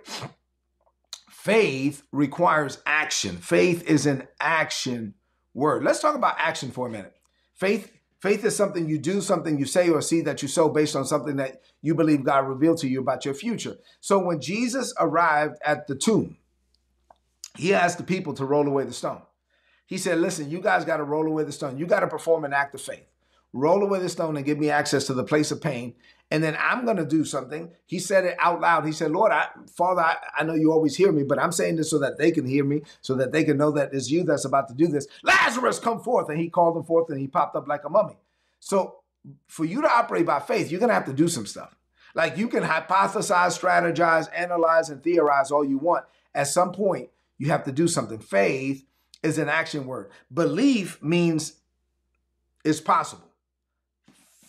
Faith 1.30 2.02
requires 2.12 2.78
action. 2.86 3.36
Faith 3.36 3.82
is 3.88 4.06
an 4.06 4.28
action 4.38 5.14
word. 5.54 5.82
Let's 5.82 6.00
talk 6.00 6.14
about 6.14 6.36
action 6.38 6.70
for 6.70 6.86
a 6.86 6.90
minute. 6.90 7.16
Faith 7.54 7.90
Faith 8.22 8.44
is 8.44 8.54
something 8.54 8.88
you 8.88 8.98
do, 8.98 9.20
something 9.20 9.58
you 9.58 9.64
say 9.66 9.88
or 9.88 10.00
see 10.00 10.20
that 10.20 10.42
you 10.42 10.48
sow 10.48 10.68
based 10.68 10.94
on 10.94 11.04
something 11.04 11.34
that 11.34 11.60
you 11.80 11.92
believe 11.92 12.22
God 12.22 12.46
revealed 12.46 12.78
to 12.78 12.88
you 12.88 13.00
about 13.00 13.24
your 13.24 13.34
future. 13.34 13.78
So 14.00 14.20
when 14.20 14.40
Jesus 14.40 14.94
arrived 15.00 15.58
at 15.66 15.88
the 15.88 15.96
tomb, 15.96 16.36
he 17.56 17.74
asked 17.74 17.98
the 17.98 18.04
people 18.04 18.32
to 18.34 18.44
roll 18.44 18.68
away 18.68 18.84
the 18.84 18.92
stone. 18.92 19.22
He 19.86 19.98
said, 19.98 20.18
Listen, 20.18 20.48
you 20.48 20.60
guys 20.60 20.84
got 20.84 20.98
to 20.98 21.04
roll 21.04 21.26
away 21.26 21.42
the 21.42 21.50
stone. 21.50 21.78
You 21.78 21.84
got 21.84 22.00
to 22.00 22.06
perform 22.06 22.44
an 22.44 22.52
act 22.52 22.76
of 22.76 22.80
faith 22.80 23.11
roll 23.52 23.82
away 23.82 24.00
the 24.00 24.08
stone 24.08 24.36
and 24.36 24.46
give 24.46 24.58
me 24.58 24.70
access 24.70 25.06
to 25.06 25.14
the 25.14 25.24
place 25.24 25.50
of 25.50 25.60
pain. 25.60 25.94
And 26.30 26.42
then 26.42 26.56
I'm 26.58 26.86
going 26.86 26.96
to 26.96 27.04
do 27.04 27.24
something. 27.24 27.70
He 27.84 27.98
said 27.98 28.24
it 28.24 28.36
out 28.40 28.60
loud. 28.60 28.86
He 28.86 28.92
said, 28.92 29.10
Lord, 29.10 29.32
I, 29.32 29.48
Father, 29.76 30.00
I, 30.00 30.16
I, 30.38 30.44
know 30.44 30.54
you 30.54 30.72
always 30.72 30.96
hear 30.96 31.12
me, 31.12 31.24
but 31.24 31.38
I'm 31.38 31.52
saying 31.52 31.76
this 31.76 31.90
so 31.90 31.98
that 31.98 32.16
they 32.16 32.30
can 32.30 32.46
hear 32.46 32.64
me, 32.64 32.80
so 33.02 33.14
that 33.16 33.32
they 33.32 33.44
can 33.44 33.58
know 33.58 33.70
that 33.72 33.92
it's 33.92 34.10
you 34.10 34.24
that's 34.24 34.46
about 34.46 34.68
to 34.68 34.74
do 34.74 34.86
this. 34.86 35.06
Lazarus, 35.22 35.78
come 35.78 36.00
forth. 36.00 36.30
And 36.30 36.40
he 36.40 36.48
called 36.48 36.74
him 36.74 36.84
forth 36.84 37.10
and 37.10 37.20
he 37.20 37.26
popped 37.26 37.54
up 37.54 37.68
like 37.68 37.84
a 37.84 37.90
mummy. 37.90 38.16
So 38.60 39.00
for 39.48 39.66
you 39.66 39.82
to 39.82 39.90
operate 39.90 40.24
by 40.24 40.40
faith, 40.40 40.70
you're 40.70 40.80
going 40.80 40.88
to 40.88 40.94
have 40.94 41.04
to 41.04 41.12
do 41.12 41.28
some 41.28 41.44
stuff. 41.44 41.76
Like 42.14 42.38
you 42.38 42.48
can 42.48 42.62
hypothesize, 42.62 43.58
strategize, 43.58 44.28
analyze, 44.34 44.88
and 44.88 45.02
theorize 45.02 45.50
all 45.50 45.64
you 45.64 45.76
want. 45.76 46.06
At 46.34 46.48
some 46.48 46.72
point, 46.72 47.10
you 47.36 47.48
have 47.48 47.64
to 47.64 47.72
do 47.72 47.88
something. 47.88 48.18
Faith 48.18 48.86
is 49.22 49.36
an 49.36 49.50
action 49.50 49.86
word. 49.86 50.10
Belief 50.32 51.02
means 51.02 51.54
it's 52.64 52.80
possible. 52.80 53.31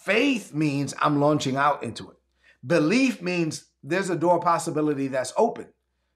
Faith 0.04 0.54
means 0.54 0.94
I'm 1.00 1.22
launching 1.22 1.56
out 1.56 1.84
into 1.84 2.10
it. 2.10 2.18
Belief 2.66 3.22
means 3.22 3.66
there's 3.84 4.10
a 4.10 4.16
door 4.16 4.40
possibility 4.40 5.08
that's 5.08 5.34
open. 5.38 5.68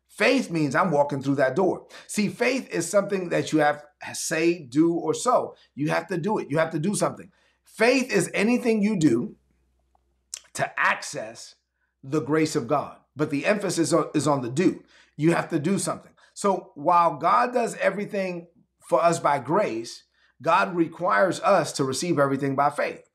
Faith 0.10 0.50
means 0.50 0.76
I'm 0.76 0.92
walking 0.92 1.22
through 1.22 1.36
that 1.36 1.56
door. 1.56 1.88
See, 2.08 2.28
faith 2.28 2.70
is 2.70 2.90
something 2.90 3.30
that 3.30 3.54
you 3.54 3.60
have 3.60 3.84
say, 4.14 4.64
do, 4.64 4.94
or 4.94 5.14
so. 5.14 5.56
You 5.76 5.90
have 5.90 6.08
to 6.08 6.18
do 6.18 6.38
it. 6.38 6.50
You 6.50 6.58
have 6.58 6.72
to 6.72 6.80
do 6.80 6.96
something. 6.96 7.32
Faith 7.64 8.12
is 8.12 8.30
anything 8.34 8.82
you 8.82 8.98
do 8.98 9.36
to 10.54 10.80
access 10.80 11.56
the 12.04 12.22
grace 12.22 12.56
of 12.56 12.68
God. 12.68 12.98
But 13.16 13.30
the 13.30 13.46
emphasis 13.46 13.94
is 14.14 14.28
on 14.28 14.42
the 14.42 14.50
do. 14.50 14.84
You 15.16 15.34
have 15.34 15.50
to 15.50 15.60
do 15.60 15.80
something. 15.80 16.12
So 16.34 16.72
while 16.76 17.18
God 17.18 17.54
does 17.54 17.76
everything 17.76 18.48
for 18.82 19.04
us 19.04 19.20
by 19.20 19.40
grace, 19.40 20.04
God 20.42 20.76
requires 20.76 21.40
us 21.42 21.72
to 21.74 21.84
receive 21.84 22.20
everything 22.20 22.56
by 22.56 22.70
faith. 22.70 23.07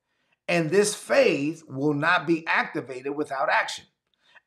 And 0.48 0.70
this 0.70 0.94
faith 0.94 1.62
will 1.68 1.94
not 1.94 2.26
be 2.26 2.46
activated 2.46 3.16
without 3.16 3.48
action. 3.48 3.84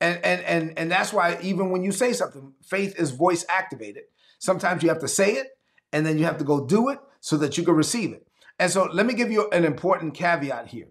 And, 0.02 0.24
and, 0.24 0.42
and, 0.42 0.78
and 0.78 0.92
that's 0.92 1.14
why 1.14 1.38
even 1.42 1.72
when 1.72 1.84
you 1.84 1.92
say 1.92 2.14
something, 2.14 2.54
faith 2.62 3.00
is 3.00 3.12
voice 3.12 3.46
activated. 3.50 4.04
Sometimes 4.40 4.84
you 4.84 4.90
have 4.90 5.00
to 5.00 5.08
say 5.08 5.34
it 5.34 5.48
and 5.94 6.06
then 6.06 6.18
you 6.18 6.26
have 6.26 6.38
to 6.40 6.44
go 6.44 6.66
do 6.66 6.90
it 6.90 7.00
so 7.22 7.38
that 7.38 7.58
you 7.58 7.64
can 7.64 7.76
receive 7.76 8.12
it. 8.12 8.28
And 8.60 8.72
so 8.72 8.90
let 8.92 9.06
me 9.06 9.14
give 9.14 9.32
you 9.32 9.50
an 9.50 9.66
important 9.66 10.14
caveat 10.14 10.68
here. 10.68 10.88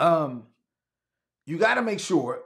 Um, 0.00 0.44
you 1.46 1.58
got 1.58 1.74
to 1.74 1.82
make 1.82 2.00
sure, 2.00 2.42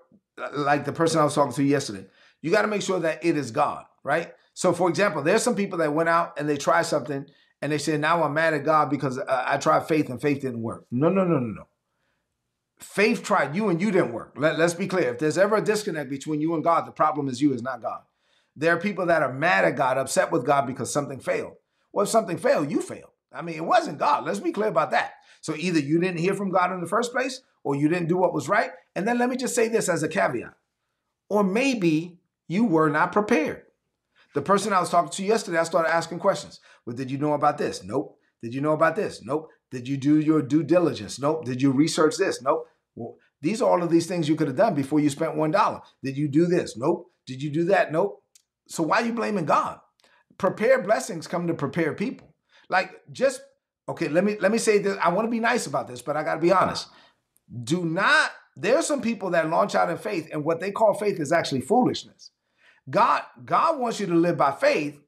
like 0.52 0.84
the 0.84 0.92
person 0.92 1.20
I 1.20 1.24
was 1.24 1.34
talking 1.34 1.54
to 1.54 1.62
yesterday, 1.62 2.06
you 2.42 2.50
got 2.50 2.62
to 2.62 2.68
make 2.68 2.82
sure 2.82 3.00
that 3.00 3.24
it 3.24 3.36
is 3.36 3.50
God, 3.50 3.84
right? 4.04 4.32
So, 4.54 4.72
for 4.72 4.88
example, 4.88 5.22
there's 5.22 5.42
some 5.42 5.56
people 5.56 5.78
that 5.78 5.92
went 5.92 6.08
out 6.08 6.38
and 6.38 6.48
they 6.48 6.56
try 6.56 6.82
something 6.82 7.26
and 7.62 7.70
they 7.70 7.78
say, 7.78 7.96
now 7.96 8.22
I'm 8.22 8.34
mad 8.34 8.54
at 8.54 8.64
God 8.64 8.90
because 8.90 9.18
uh, 9.18 9.44
I 9.46 9.58
tried 9.58 9.86
faith 9.86 10.08
and 10.08 10.20
faith 10.20 10.40
didn't 10.40 10.62
work. 10.62 10.86
No, 10.90 11.08
no, 11.08 11.24
no, 11.24 11.38
no, 11.38 11.46
no. 11.46 11.68
Faith 12.78 13.22
tried 13.22 13.54
you 13.54 13.68
and 13.68 13.80
you 13.80 13.90
didn't 13.90 14.12
work. 14.12 14.34
Let, 14.36 14.58
let's 14.58 14.74
be 14.74 14.86
clear. 14.86 15.12
If 15.12 15.18
there's 15.18 15.36
ever 15.36 15.56
a 15.56 15.62
disconnect 15.62 16.08
between 16.08 16.40
you 16.40 16.54
and 16.54 16.64
God, 16.64 16.86
the 16.86 16.92
problem 16.92 17.28
is 17.28 17.42
you, 17.42 17.52
is 17.52 17.62
not 17.62 17.82
God. 17.82 18.00
There 18.56 18.74
are 18.74 18.80
people 18.80 19.06
that 19.06 19.22
are 19.22 19.32
mad 19.32 19.64
at 19.64 19.76
God, 19.76 19.98
upset 19.98 20.32
with 20.32 20.46
God 20.46 20.66
because 20.66 20.92
something 20.92 21.20
failed. 21.20 21.54
Well, 21.92 22.04
if 22.04 22.10
something 22.10 22.38
failed, 22.38 22.70
you 22.70 22.80
failed. 22.80 23.10
I 23.32 23.42
mean, 23.42 23.56
it 23.56 23.64
wasn't 23.64 23.98
God. 23.98 24.24
Let's 24.24 24.40
be 24.40 24.52
clear 24.52 24.68
about 24.68 24.90
that. 24.92 25.12
So 25.40 25.54
either 25.56 25.78
you 25.78 26.00
didn't 26.00 26.18
hear 26.18 26.34
from 26.34 26.50
God 26.50 26.72
in 26.72 26.80
the 26.80 26.86
first 26.86 27.12
place 27.12 27.42
or 27.62 27.76
you 27.76 27.88
didn't 27.88 28.08
do 28.08 28.16
what 28.16 28.34
was 28.34 28.48
right. 28.48 28.70
And 28.96 29.06
then 29.06 29.18
let 29.18 29.28
me 29.28 29.36
just 29.36 29.54
say 29.54 29.68
this 29.68 29.88
as 29.88 30.02
a 30.02 30.08
caveat. 30.08 30.54
Or 31.28 31.44
maybe 31.44 32.18
you 32.48 32.64
were 32.64 32.90
not 32.90 33.12
prepared. 33.12 33.62
The 34.34 34.42
person 34.42 34.72
I 34.72 34.80
was 34.80 34.90
talking 34.90 35.10
to 35.10 35.24
yesterday, 35.24 35.58
I 35.58 35.64
started 35.64 35.94
asking 35.94 36.18
questions. 36.18 36.60
Well, 36.90 36.96
did 36.96 37.08
you 37.08 37.18
know 37.18 37.34
about 37.34 37.56
this? 37.56 37.84
Nope. 37.84 38.18
Did 38.42 38.52
you 38.52 38.60
know 38.60 38.72
about 38.72 38.96
this? 38.96 39.22
Nope. 39.22 39.48
Did 39.70 39.86
you 39.86 39.96
do 39.96 40.18
your 40.18 40.42
due 40.42 40.64
diligence? 40.64 41.20
Nope. 41.20 41.44
Did 41.44 41.62
you 41.62 41.70
research 41.70 42.16
this? 42.16 42.42
Nope. 42.42 42.66
Well, 42.96 43.14
these 43.40 43.62
are 43.62 43.70
all 43.70 43.84
of 43.84 43.90
these 43.90 44.06
things 44.06 44.28
you 44.28 44.34
could 44.34 44.48
have 44.48 44.56
done 44.56 44.74
before 44.74 44.98
you 44.98 45.08
spent 45.08 45.36
one 45.36 45.52
dollar. 45.52 45.82
Did 46.02 46.16
you 46.16 46.26
do 46.26 46.46
this? 46.46 46.76
Nope. 46.76 47.06
Did 47.28 47.44
you 47.44 47.50
do 47.50 47.62
that? 47.66 47.92
Nope. 47.92 48.24
So 48.66 48.82
why 48.82 49.02
are 49.02 49.06
you 49.06 49.12
blaming 49.12 49.44
God? 49.44 49.78
Prepare 50.36 50.82
blessings 50.82 51.28
come 51.28 51.46
to 51.46 51.54
prepare 51.54 51.94
people. 51.94 52.34
Like 52.68 52.90
just 53.12 53.40
okay, 53.88 54.08
let 54.08 54.24
me 54.24 54.36
let 54.40 54.50
me 54.50 54.58
say 54.58 54.78
this. 54.78 54.98
I 55.00 55.10
want 55.10 55.26
to 55.28 55.30
be 55.30 55.38
nice 55.38 55.66
about 55.66 55.86
this, 55.86 56.02
but 56.02 56.16
I 56.16 56.24
got 56.24 56.34
to 56.34 56.40
be 56.40 56.50
honest. 56.50 56.88
Do 57.62 57.84
not. 57.84 58.32
There 58.56 58.76
are 58.76 58.82
some 58.82 59.00
people 59.00 59.30
that 59.30 59.48
launch 59.48 59.76
out 59.76 59.90
in 59.90 59.96
faith, 59.96 60.28
and 60.32 60.44
what 60.44 60.58
they 60.58 60.72
call 60.72 60.94
faith 60.94 61.20
is 61.20 61.30
actually 61.30 61.60
foolishness. 61.60 62.32
God, 62.90 63.22
God 63.44 63.78
wants 63.78 64.00
you 64.00 64.06
to 64.06 64.14
live 64.14 64.36
by 64.36 64.50
faith, 64.50 64.98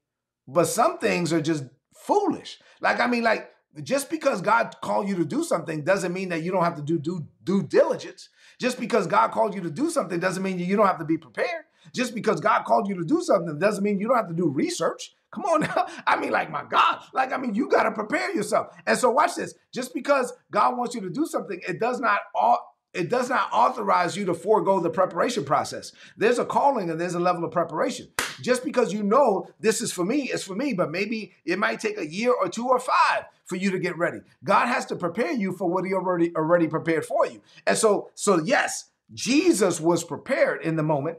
but 0.46 0.64
some 0.64 0.98
things 0.98 1.32
are 1.32 1.40
just 1.40 1.64
foolish. 1.94 2.58
Like, 2.80 3.00
I 3.00 3.06
mean, 3.06 3.22
like, 3.22 3.50
just 3.82 4.10
because 4.10 4.42
God 4.42 4.74
called 4.82 5.08
you 5.08 5.16
to 5.16 5.24
do 5.24 5.44
something 5.44 5.82
doesn't 5.82 6.12
mean 6.12 6.28
that 6.28 6.42
you 6.42 6.52
don't 6.52 6.64
have 6.64 6.76
to 6.76 6.82
do 6.82 6.98
due, 6.98 7.26
due 7.42 7.62
diligence. 7.62 8.28
Just 8.58 8.78
because 8.78 9.06
God 9.06 9.30
called 9.30 9.54
you 9.54 9.62
to 9.62 9.70
do 9.70 9.90
something 9.90 10.20
doesn't 10.20 10.42
mean 10.42 10.58
you 10.58 10.76
don't 10.76 10.86
have 10.86 10.98
to 10.98 11.04
be 11.04 11.16
prepared. 11.16 11.64
Just 11.94 12.14
because 12.14 12.40
God 12.40 12.64
called 12.64 12.88
you 12.88 12.94
to 12.96 13.04
do 13.04 13.22
something 13.22 13.58
doesn't 13.58 13.82
mean 13.82 13.98
you 13.98 14.08
don't 14.08 14.16
have 14.16 14.28
to 14.28 14.34
do 14.34 14.48
research. 14.48 15.14
Come 15.32 15.44
on 15.44 15.60
now. 15.62 15.86
I 16.06 16.20
mean, 16.20 16.30
like, 16.30 16.50
my 16.50 16.64
God, 16.64 17.00
like, 17.14 17.32
I 17.32 17.38
mean, 17.38 17.54
you 17.54 17.68
got 17.68 17.84
to 17.84 17.92
prepare 17.92 18.34
yourself. 18.34 18.68
And 18.86 18.98
so, 18.98 19.10
watch 19.10 19.34
this. 19.36 19.54
Just 19.72 19.94
because 19.94 20.32
God 20.50 20.76
wants 20.76 20.94
you 20.94 21.00
to 21.00 21.10
do 21.10 21.26
something, 21.26 21.60
it 21.66 21.80
does 21.80 21.98
not 21.98 22.20
all 22.34 22.71
it 22.94 23.08
does 23.08 23.28
not 23.30 23.48
authorize 23.52 24.16
you 24.16 24.26
to 24.26 24.34
forego 24.34 24.80
the 24.80 24.90
preparation 24.90 25.44
process. 25.44 25.92
There's 26.16 26.38
a 26.38 26.44
calling 26.44 26.90
and 26.90 27.00
there's 27.00 27.14
a 27.14 27.20
level 27.20 27.44
of 27.44 27.50
preparation. 27.50 28.08
Just 28.40 28.64
because 28.64 28.92
you 28.92 29.02
know 29.02 29.48
this 29.60 29.80
is 29.80 29.92
for 29.92 30.04
me, 30.04 30.30
it's 30.30 30.44
for 30.44 30.54
me, 30.54 30.74
but 30.74 30.90
maybe 30.90 31.32
it 31.44 31.58
might 31.58 31.80
take 31.80 31.98
a 31.98 32.06
year 32.06 32.32
or 32.32 32.48
two 32.48 32.68
or 32.68 32.78
five 32.78 33.24
for 33.44 33.56
you 33.56 33.70
to 33.70 33.78
get 33.78 33.96
ready. 33.96 34.20
God 34.44 34.66
has 34.66 34.86
to 34.86 34.96
prepare 34.96 35.32
you 35.32 35.52
for 35.52 35.68
what 35.70 35.84
he 35.84 35.94
already 35.94 36.34
already 36.34 36.68
prepared 36.68 37.06
for 37.06 37.26
you. 37.26 37.40
And 37.66 37.76
so 37.76 38.10
so 38.14 38.38
yes, 38.38 38.90
Jesus 39.12 39.80
was 39.80 40.04
prepared 40.04 40.62
in 40.62 40.76
the 40.76 40.82
moment 40.82 41.18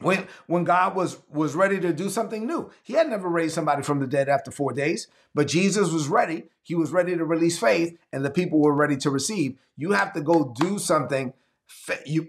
when 0.00 0.26
when 0.46 0.64
God 0.64 0.94
was 0.94 1.18
was 1.30 1.54
ready 1.54 1.80
to 1.80 1.92
do 1.92 2.08
something 2.08 2.46
new. 2.46 2.70
He 2.82 2.94
had 2.94 3.08
never 3.08 3.28
raised 3.28 3.54
somebody 3.54 3.82
from 3.82 4.00
the 4.00 4.06
dead 4.06 4.28
after 4.28 4.50
4 4.50 4.72
days, 4.72 5.08
but 5.34 5.48
Jesus 5.48 5.90
was 5.90 6.08
ready. 6.08 6.44
He 6.62 6.74
was 6.74 6.90
ready 6.90 7.16
to 7.16 7.24
release 7.24 7.58
faith 7.58 7.98
and 8.12 8.24
the 8.24 8.30
people 8.30 8.60
were 8.60 8.74
ready 8.74 8.96
to 8.98 9.10
receive. 9.10 9.58
You 9.76 9.92
have 9.92 10.12
to 10.14 10.20
go 10.20 10.54
do 10.58 10.78
something 10.78 11.32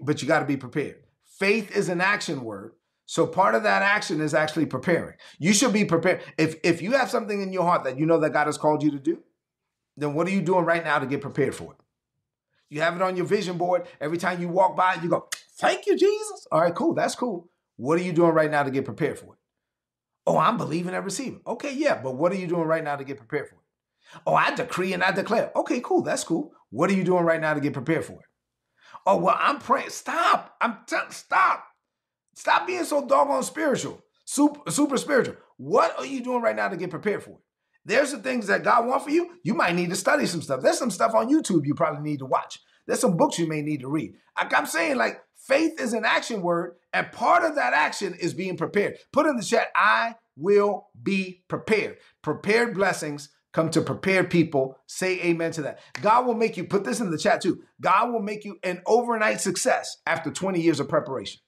but 0.02 0.22
you 0.22 0.28
got 0.28 0.40
to 0.40 0.46
be 0.46 0.56
prepared. 0.56 1.02
Faith 1.24 1.76
is 1.76 1.88
an 1.88 2.00
action 2.00 2.44
word. 2.44 2.74
So 3.06 3.26
part 3.26 3.54
of 3.54 3.64
that 3.64 3.82
action 3.82 4.20
is 4.20 4.32
actually 4.32 4.66
preparing. 4.66 5.16
You 5.38 5.52
should 5.52 5.72
be 5.72 5.84
prepared. 5.84 6.22
If 6.38 6.56
if 6.62 6.80
you 6.80 6.92
have 6.92 7.10
something 7.10 7.42
in 7.42 7.52
your 7.52 7.64
heart 7.64 7.84
that 7.84 7.98
you 7.98 8.06
know 8.06 8.20
that 8.20 8.32
God 8.32 8.46
has 8.46 8.56
called 8.56 8.82
you 8.82 8.90
to 8.92 8.98
do, 8.98 9.22
then 9.96 10.14
what 10.14 10.26
are 10.26 10.30
you 10.30 10.40
doing 10.40 10.64
right 10.64 10.84
now 10.84 10.98
to 10.98 11.06
get 11.06 11.20
prepared 11.20 11.54
for 11.54 11.72
it? 11.72 11.78
You 12.70 12.80
have 12.80 12.96
it 12.96 13.02
on 13.02 13.16
your 13.16 13.26
vision 13.26 13.58
board. 13.58 13.86
Every 14.00 14.16
time 14.16 14.40
you 14.40 14.48
walk 14.48 14.76
by, 14.76 14.94
you 15.02 15.08
go, 15.10 15.28
"Thank 15.58 15.86
you, 15.86 15.96
Jesus." 15.96 16.46
All 16.50 16.60
right, 16.62 16.74
cool. 16.74 16.94
That's 16.94 17.14
cool. 17.14 17.50
What 17.76 17.98
are 17.98 18.02
you 18.02 18.12
doing 18.12 18.32
right 18.32 18.50
now 18.50 18.62
to 18.62 18.70
get 18.70 18.84
prepared 18.84 19.18
for 19.18 19.34
it? 19.34 19.38
Oh, 20.26 20.38
I'm 20.38 20.56
believing 20.56 20.94
and 20.94 21.04
receiving. 21.04 21.40
Okay, 21.46 21.74
yeah, 21.74 22.00
but 22.00 22.16
what 22.16 22.32
are 22.32 22.36
you 22.36 22.46
doing 22.46 22.64
right 22.66 22.84
now 22.84 22.96
to 22.96 23.04
get 23.04 23.16
prepared 23.16 23.48
for 23.48 23.56
it? 23.56 24.20
Oh, 24.26 24.34
I 24.34 24.54
decree 24.54 24.92
and 24.92 25.02
I 25.02 25.10
declare. 25.10 25.50
Okay, 25.56 25.80
cool. 25.80 26.02
That's 26.02 26.24
cool. 26.24 26.52
What 26.70 26.90
are 26.90 26.94
you 26.94 27.04
doing 27.04 27.24
right 27.24 27.40
now 27.40 27.54
to 27.54 27.60
get 27.60 27.72
prepared 27.72 28.04
for 28.04 28.14
it? 28.14 28.26
Oh, 29.06 29.16
well, 29.16 29.36
I'm 29.38 29.58
praying. 29.58 29.90
Stop. 29.90 30.54
I'm 30.60 30.78
t- 30.86 30.96
stop. 31.10 31.64
Stop 32.34 32.66
being 32.66 32.84
so 32.84 33.06
doggone 33.06 33.42
spiritual, 33.42 34.02
super, 34.24 34.70
super 34.70 34.96
spiritual. 34.96 35.36
What 35.56 35.98
are 35.98 36.06
you 36.06 36.22
doing 36.22 36.42
right 36.42 36.56
now 36.56 36.68
to 36.68 36.76
get 36.76 36.90
prepared 36.90 37.22
for 37.22 37.30
it? 37.30 37.40
There's 37.84 38.12
the 38.12 38.18
things 38.18 38.46
that 38.46 38.62
God 38.62 38.86
wants 38.86 39.04
for 39.04 39.10
you. 39.10 39.32
You 39.42 39.54
might 39.54 39.74
need 39.74 39.90
to 39.90 39.96
study 39.96 40.26
some 40.26 40.40
stuff. 40.40 40.62
There's 40.62 40.78
some 40.78 40.90
stuff 40.90 41.14
on 41.14 41.28
YouTube 41.28 41.66
you 41.66 41.74
probably 41.74 42.02
need 42.02 42.20
to 42.20 42.26
watch. 42.26 42.60
There's 42.86 43.00
some 43.00 43.16
books 43.16 43.38
you 43.38 43.46
may 43.46 43.62
need 43.62 43.80
to 43.80 43.88
read. 43.88 44.14
Like 44.38 44.56
I'm 44.56 44.66
saying, 44.66 44.96
like 44.96 45.22
faith 45.36 45.80
is 45.80 45.92
an 45.92 46.04
action 46.04 46.42
word, 46.42 46.76
and 46.92 47.10
part 47.12 47.44
of 47.44 47.56
that 47.56 47.72
action 47.72 48.14
is 48.14 48.34
being 48.34 48.56
prepared. 48.56 48.96
Put 49.12 49.26
in 49.26 49.36
the 49.36 49.42
chat, 49.42 49.68
I 49.74 50.16
will 50.36 50.88
be 51.02 51.42
prepared. 51.48 51.98
Prepared 52.22 52.74
blessings 52.74 53.30
come 53.52 53.70
to 53.70 53.82
prepared 53.82 54.30
people. 54.30 54.78
Say 54.86 55.20
amen 55.22 55.52
to 55.52 55.62
that. 55.62 55.80
God 56.00 56.26
will 56.26 56.34
make 56.34 56.56
you, 56.56 56.64
put 56.64 56.84
this 56.84 57.00
in 57.00 57.10
the 57.10 57.18
chat 57.18 57.42
too. 57.42 57.62
God 57.80 58.12
will 58.12 58.22
make 58.22 58.44
you 58.44 58.58
an 58.62 58.82
overnight 58.86 59.40
success 59.40 59.98
after 60.06 60.30
20 60.30 60.60
years 60.60 60.80
of 60.80 60.88
preparation. 60.88 61.40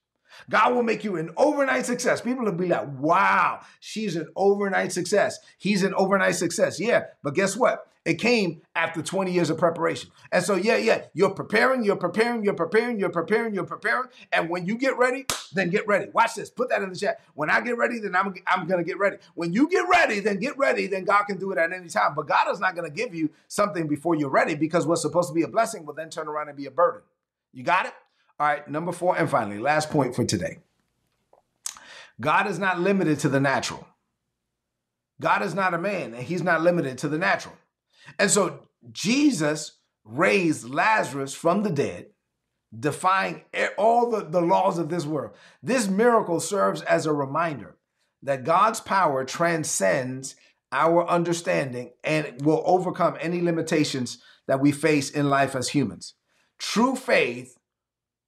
God 0.50 0.74
will 0.74 0.82
make 0.82 1.04
you 1.04 1.16
an 1.16 1.30
overnight 1.36 1.86
success. 1.86 2.20
People 2.20 2.44
will 2.44 2.52
be 2.52 2.68
like, 2.68 2.88
wow, 2.98 3.60
she's 3.80 4.16
an 4.16 4.28
overnight 4.36 4.92
success. 4.92 5.38
He's 5.58 5.82
an 5.82 5.94
overnight 5.94 6.36
success. 6.36 6.80
Yeah, 6.80 7.04
but 7.22 7.34
guess 7.34 7.56
what? 7.56 7.86
It 8.04 8.14
came 8.14 8.60
after 8.76 9.00
20 9.00 9.32
years 9.32 9.48
of 9.48 9.56
preparation. 9.56 10.10
And 10.30 10.44
so, 10.44 10.56
yeah, 10.56 10.76
yeah, 10.76 11.04
you're 11.14 11.30
preparing, 11.30 11.84
you're 11.84 11.96
preparing, 11.96 12.44
you're 12.44 12.52
preparing, 12.52 12.98
you're 12.98 13.08
preparing, 13.08 13.54
you're 13.54 13.64
preparing. 13.64 14.10
And 14.30 14.50
when 14.50 14.66
you 14.66 14.76
get 14.76 14.98
ready, 14.98 15.24
then 15.54 15.70
get 15.70 15.86
ready. 15.86 16.10
Watch 16.12 16.34
this. 16.34 16.50
Put 16.50 16.68
that 16.68 16.82
in 16.82 16.90
the 16.90 16.96
chat. 16.96 17.20
When 17.32 17.48
I 17.48 17.62
get 17.62 17.78
ready, 17.78 17.98
then 18.00 18.14
I'm, 18.14 18.34
I'm 18.46 18.66
going 18.66 18.84
to 18.84 18.84
get 18.84 18.98
ready. 18.98 19.16
When 19.34 19.54
you 19.54 19.70
get 19.70 19.88
ready, 19.88 20.20
then 20.20 20.38
get 20.38 20.58
ready. 20.58 20.86
Then 20.86 21.04
God 21.04 21.22
can 21.22 21.38
do 21.38 21.50
it 21.52 21.56
at 21.56 21.72
any 21.72 21.88
time. 21.88 22.14
But 22.14 22.28
God 22.28 22.52
is 22.52 22.60
not 22.60 22.76
going 22.76 22.90
to 22.90 22.94
give 22.94 23.14
you 23.14 23.30
something 23.48 23.88
before 23.88 24.14
you're 24.14 24.28
ready 24.28 24.54
because 24.54 24.86
what's 24.86 25.00
supposed 25.00 25.28
to 25.28 25.34
be 25.34 25.42
a 25.42 25.48
blessing 25.48 25.86
will 25.86 25.94
then 25.94 26.10
turn 26.10 26.28
around 26.28 26.48
and 26.48 26.56
be 26.58 26.66
a 26.66 26.70
burden. 26.70 27.00
You 27.54 27.62
got 27.62 27.86
it? 27.86 27.94
All 28.38 28.46
right, 28.46 28.68
number 28.68 28.92
four, 28.92 29.16
and 29.16 29.30
finally, 29.30 29.58
last 29.58 29.90
point 29.90 30.14
for 30.14 30.24
today. 30.24 30.58
God 32.20 32.46
is 32.46 32.58
not 32.58 32.80
limited 32.80 33.20
to 33.20 33.28
the 33.28 33.40
natural. 33.40 33.86
God 35.20 35.42
is 35.42 35.54
not 35.54 35.74
a 35.74 35.78
man, 35.78 36.14
and 36.14 36.22
he's 36.22 36.42
not 36.42 36.62
limited 36.62 36.98
to 36.98 37.08
the 37.08 37.18
natural. 37.18 37.54
And 38.18 38.30
so 38.30 38.60
Jesus 38.90 39.78
raised 40.04 40.68
Lazarus 40.68 41.32
from 41.32 41.62
the 41.62 41.70
dead, 41.70 42.06
defying 42.78 43.42
all 43.78 44.10
the, 44.10 44.24
the 44.24 44.40
laws 44.40 44.78
of 44.78 44.88
this 44.88 45.06
world. 45.06 45.34
This 45.62 45.88
miracle 45.88 46.40
serves 46.40 46.82
as 46.82 47.06
a 47.06 47.12
reminder 47.12 47.76
that 48.22 48.44
God's 48.44 48.80
power 48.80 49.24
transcends 49.24 50.34
our 50.72 51.06
understanding 51.08 51.92
and 52.02 52.44
will 52.44 52.62
overcome 52.66 53.16
any 53.20 53.40
limitations 53.40 54.18
that 54.48 54.60
we 54.60 54.72
face 54.72 55.10
in 55.10 55.30
life 55.30 55.54
as 55.54 55.68
humans. 55.68 56.14
True 56.58 56.96
faith 56.96 57.53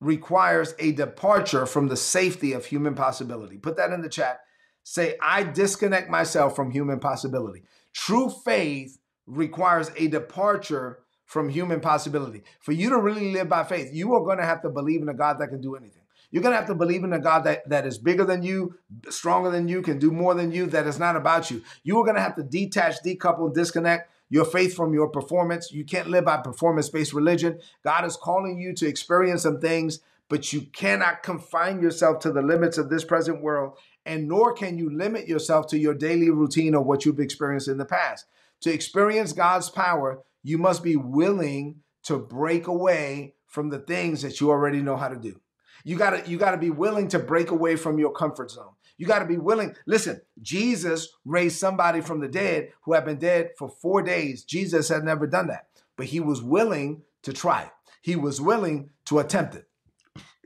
requires 0.01 0.75
a 0.79 0.93
departure 0.93 1.67
from 1.67 1.89
the 1.89 1.97
safety 1.97 2.53
of 2.53 2.67
human 2.67 2.95
possibility. 2.95 3.57
Put 3.57 3.77
that 3.77 3.93
in 3.93 4.03
the 4.03 4.09
chat. 4.09 4.41
Say, 4.83 5.17
I 5.21 5.43
disconnect 5.43 6.11
myself 6.11 6.55
from 6.55 6.71
human 6.71 7.01
possibility. 7.01 7.63
True 7.93 8.31
faith 8.45 8.99
requires 9.27 9.91
a 9.97 10.09
departure 10.09 11.01
from 11.25 11.49
human 11.49 11.81
possibility. 11.81 12.43
For 12.61 12.73
you 12.73 12.91
to 12.91 13.01
really 13.01 13.33
live 13.33 13.49
by 13.49 13.65
faith, 13.65 13.91
you 13.93 14.15
are 14.15 14.25
going 14.25 14.39
to 14.39 14.45
have 14.45 14.63
to 14.63 14.69
believe 14.69 15.03
in 15.03 15.09
a 15.09 15.15
God 15.15 15.41
that 15.41 15.49
can 15.49 15.61
do 15.61 15.75
anything. 15.75 16.03
You're 16.31 16.43
going 16.43 16.53
to 16.53 16.59
have 16.59 16.69
to 16.69 16.75
believe 16.75 17.05
in 17.05 17.13
a 17.13 17.19
God 17.19 17.45
that, 17.45 17.69
that 17.69 17.87
is 17.87 17.99
bigger 17.99 18.25
than 18.25 18.43
you, 18.43 18.75
stronger 19.09 19.51
than 19.51 19.69
you, 19.69 19.83
can 19.83 19.99
do 19.99 20.11
more 20.11 20.35
than 20.35 20.53
you, 20.53 20.67
that 20.67 20.87
is 20.87 20.99
not 20.99 21.17
about 21.17 21.51
you. 21.51 21.63
You 21.83 21.99
are 21.99 22.05
going 22.05 22.17
to 22.17 22.23
have 22.23 22.37
to 22.37 22.43
detach, 22.43 22.97
decouple, 23.05 23.55
disconnect 23.55 24.11
your 24.29 24.45
faith 24.45 24.75
from 24.75 24.93
your 24.93 25.09
performance. 25.09 25.71
You 25.73 25.85
can't 25.85 26.09
live 26.09 26.25
by 26.25 26.39
performance 26.39 26.89
based 26.89 27.13
religion. 27.13 27.61
God 27.85 28.05
is 28.05 28.17
calling 28.17 28.59
you 28.59 28.75
to 28.75 28.87
experience 28.87 29.43
some 29.43 29.61
things, 29.61 30.01
but 30.29 30.53
you 30.53 30.63
cannot 30.73 31.23
confine 31.23 31.81
yourself 31.81 32.19
to 32.21 32.33
the 32.33 32.43
limits 32.43 32.79
of 32.79 32.91
this 32.91 33.05
present 33.05 33.43
world, 33.43 33.79
and 34.05 34.29
nor 34.29 34.53
can 34.53 34.79
you 34.79 34.91
limit 34.91 35.29
yourself 35.29 35.67
to 35.69 35.79
your 35.79 35.95
daily 35.95 36.31
routine 36.31 36.75
or 36.75 36.83
what 36.83 37.05
you've 37.05 37.21
experienced 37.21 37.69
in 37.69 37.79
the 37.79 37.85
past. 37.85 38.27
To 38.63 38.73
experience 38.73 39.33
God's 39.33 39.71
power, 39.71 40.23
you 40.43 40.59
must 40.59 40.83
be 40.83 40.97
willing 40.97 41.77
to 42.05 42.19
break 42.19 42.67
away 42.67 43.35
from 43.47 43.71
the 43.71 43.79
things 43.79 44.23
that 44.23 44.41
you 44.41 44.51
already 44.51 44.81
know 44.81 44.97
how 44.97 45.09
to 45.09 45.17
do. 45.17 45.41
You 45.85 45.97
got 45.97 46.11
to 46.11 46.31
you 46.31 46.37
got 46.37 46.51
to 46.53 46.57
be 46.57 46.71
willing 46.71 47.09
to 47.09 47.19
break 47.19 47.51
away 47.51 47.77
from 47.77 47.99
your 47.99 48.13
comfort 48.13 48.51
zone. 48.51 48.76
You 48.99 49.07
got 49.07 49.19
to 49.19 49.27
be 49.27 49.37
willing. 49.37 49.75
Listen, 49.87 50.21
Jesus 50.41 51.09
raised 51.25 51.59
somebody 51.59 52.01
from 52.01 52.21
the 52.21 52.29
dead 52.29 52.71
who 52.83 52.95
had 52.95 53.05
been 53.05 53.19
dead 53.19 53.51
for 53.59 53.69
4 53.69 54.03
days. 54.03 54.45
Jesus 54.45 54.89
had 54.89 55.05
never 55.05 55.27
done 55.27 55.49
that, 55.49 55.67
but 55.97 56.07
he 56.07 56.21
was 56.21 56.43
willing 56.43 57.03
to 57.23 57.33
try 57.33 57.63
it. 57.63 57.71
He 58.03 58.17
was 58.17 58.41
willing 58.41 58.91
to 59.07 59.19
attempt 59.19 59.55
it. 59.55 59.67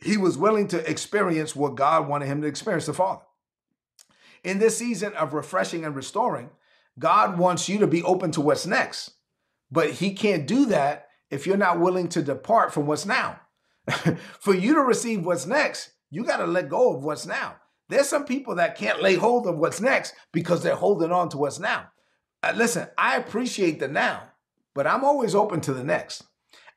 He 0.03 0.17
was 0.17 0.39
willing 0.39 0.67
to 0.69 0.91
experience 0.91 1.55
what 1.55 1.75
God 1.75 2.09
wanted 2.09 2.27
him 2.27 2.41
to 2.41 2.49
experience 2.49 2.87
the 2.87 2.95
Father. 2.95 3.23
In 4.43 4.59
this 4.59 4.79
season 4.79 5.13
of 5.13 5.35
refreshing 5.35 5.85
and 5.85 5.95
restoring, 5.95 6.51
God 6.99 7.39
wants 7.39 7.69
you 7.69 7.79
to 7.79 7.87
be 7.87 8.03
open 8.03 8.31
to 8.33 8.41
what's 8.41 8.67
next. 8.67 9.13
But 9.71 9.91
he 9.91 10.15
can't 10.15 10.47
do 10.47 10.67
that 10.67 11.09
if 11.31 11.47
you're 11.47 11.57
not 11.57 11.79
willing 11.79 12.09
to 12.09 12.23
depart 12.23 12.73
from 12.75 12.87
what's 12.87 13.07
now. 13.07 13.41
For 14.41 14.55
you 14.55 14.75
to 14.75 14.81
receive 14.81 15.25
what's 15.25 15.47
next, 15.47 15.91
you 16.11 16.25
got 16.25 16.39
to 16.39 16.47
let 16.47 16.69
go 16.69 16.95
of 16.95 17.05
what's 17.05 17.27
now. 17.27 17.57
There's 17.91 18.09
some 18.09 18.25
people 18.25 18.55
that 18.55 18.79
can't 18.79 19.03
lay 19.03 19.17
hold 19.17 19.49
of 19.49 19.59
what's 19.59 19.81
next 19.81 20.15
because 20.33 20.63
they're 20.63 20.77
holding 20.77 21.11
on 21.11 21.29
to 21.31 21.39
what's 21.39 21.59
now. 21.59 21.89
Uh, 22.43 22.53
listen, 22.55 22.89
I 22.97 23.17
appreciate 23.17 23.81
the 23.81 23.89
now, 23.89 24.23
but 24.75 24.87
I'm 24.87 25.05
always 25.05 25.35
open 25.35 25.61
to 25.63 25.75
the 25.75 25.83
next. 25.83 26.23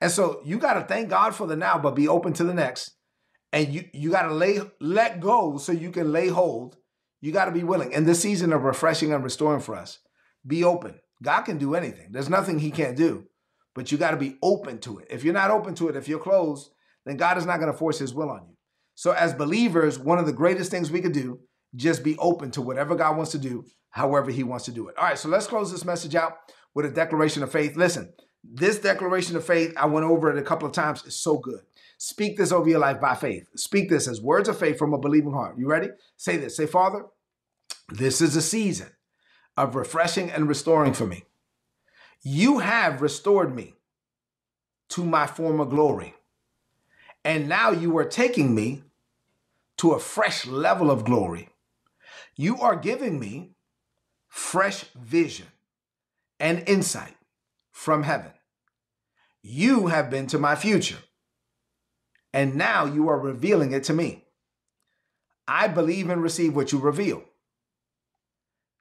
And 0.01 0.11
so 0.11 0.41
you 0.43 0.57
got 0.57 0.73
to 0.73 0.81
thank 0.81 1.09
God 1.09 1.35
for 1.35 1.45
the 1.45 1.55
now, 1.55 1.77
but 1.77 1.95
be 1.95 2.07
open 2.07 2.33
to 2.33 2.43
the 2.43 2.53
next. 2.53 2.91
And 3.53 3.71
you 3.71 3.85
you 3.93 4.09
got 4.09 4.23
to 4.23 4.33
lay 4.33 4.59
let 4.81 5.19
go 5.19 5.57
so 5.57 5.71
you 5.71 5.91
can 5.91 6.11
lay 6.11 6.29
hold. 6.29 6.77
You 7.21 7.31
got 7.31 7.45
to 7.45 7.51
be 7.51 7.63
willing. 7.63 7.91
In 7.91 8.05
this 8.05 8.19
season 8.19 8.51
of 8.51 8.63
refreshing 8.63 9.13
and 9.13 9.23
restoring 9.23 9.61
for 9.61 9.75
us, 9.75 9.99
be 10.45 10.63
open. 10.63 10.99
God 11.21 11.43
can 11.43 11.59
do 11.59 11.75
anything. 11.75 12.11
There's 12.11 12.29
nothing 12.29 12.57
he 12.57 12.71
can't 12.71 12.97
do, 12.97 13.27
but 13.75 13.91
you 13.91 13.99
got 13.99 14.11
to 14.11 14.17
be 14.17 14.37
open 14.41 14.79
to 14.79 14.97
it. 14.97 15.07
If 15.11 15.23
you're 15.23 15.33
not 15.33 15.51
open 15.51 15.75
to 15.75 15.89
it, 15.89 15.95
if 15.95 16.07
you're 16.07 16.19
closed, 16.19 16.71
then 17.05 17.17
God 17.17 17.37
is 17.37 17.45
not 17.45 17.59
going 17.59 17.71
to 17.71 17.77
force 17.77 17.99
his 17.99 18.15
will 18.15 18.31
on 18.31 18.47
you. 18.47 18.52
So 18.95 19.11
as 19.11 19.33
believers, 19.33 19.97
one 19.97 20.19
of 20.19 20.25
the 20.25 20.33
greatest 20.33 20.71
things 20.71 20.91
we 20.91 21.01
could 21.01 21.13
do, 21.13 21.39
just 21.75 22.03
be 22.03 22.17
open 22.17 22.51
to 22.51 22.61
whatever 22.61 22.95
God 22.95 23.17
wants 23.17 23.31
to 23.31 23.37
do, 23.39 23.65
however 23.89 24.31
he 24.31 24.43
wants 24.43 24.65
to 24.65 24.71
do 24.71 24.87
it. 24.87 24.97
All 24.97 25.05
right, 25.05 25.17
so 25.17 25.29
let's 25.29 25.47
close 25.47 25.71
this 25.71 25.85
message 25.85 26.15
out 26.15 26.33
with 26.75 26.85
a 26.85 26.91
declaration 26.91 27.43
of 27.43 27.51
faith. 27.51 27.75
Listen, 27.75 28.13
this 28.43 28.79
declaration 28.79 29.35
of 29.35 29.45
faith, 29.45 29.73
I 29.77 29.85
went 29.85 30.05
over 30.05 30.29
it 30.29 30.37
a 30.37 30.43
couple 30.43 30.67
of 30.67 30.73
times, 30.73 31.03
is 31.05 31.15
so 31.15 31.37
good. 31.37 31.61
Speak 31.97 32.37
this 32.37 32.51
over 32.51 32.69
your 32.69 32.79
life 32.79 32.99
by 32.99 33.15
faith. 33.15 33.47
Speak 33.55 33.89
this 33.89 34.07
as 34.07 34.21
words 34.21 34.49
of 34.49 34.59
faith 34.59 34.77
from 34.77 34.93
a 34.93 34.99
believing 34.99 35.31
heart. 35.31 35.57
You 35.57 35.67
ready? 35.67 35.89
Say 36.17 36.37
this. 36.37 36.57
Say, 36.57 36.65
Father, 36.65 37.05
this 37.89 38.21
is 38.21 38.35
a 38.35 38.41
season 38.41 38.89
of 39.55 39.75
refreshing 39.75 40.29
and 40.29 40.47
restoring 40.47 40.93
for 40.93 41.05
me. 41.05 41.23
You 42.21 42.59
have 42.59 43.01
restored 43.01 43.55
me 43.55 43.75
to 44.89 45.03
my 45.03 45.27
former 45.27 45.65
glory. 45.65 46.13
And 47.25 47.47
now 47.47 47.71
you 47.71 47.97
are 47.97 48.05
taking 48.05 48.53
me 48.53 48.83
to 49.77 49.91
a 49.91 49.99
fresh 49.99 50.45
level 50.45 50.91
of 50.91 51.05
glory. 51.05 51.49
You 52.35 52.59
are 52.59 52.75
giving 52.75 53.19
me 53.19 53.51
fresh 54.27 54.85
vision 54.95 55.47
and 56.39 56.67
insight 56.67 57.15
from 57.71 58.03
heaven. 58.03 58.31
You 59.41 59.87
have 59.87 60.09
been 60.09 60.27
to 60.27 60.39
my 60.39 60.55
future, 60.55 60.99
and 62.33 62.55
now 62.55 62.85
you 62.85 63.09
are 63.09 63.19
revealing 63.19 63.73
it 63.73 63.83
to 63.85 63.93
me. 63.93 64.25
I 65.47 65.67
believe 65.67 66.09
and 66.09 66.23
receive 66.23 66.55
what 66.55 66.71
you 66.71 66.79
reveal. 66.79 67.23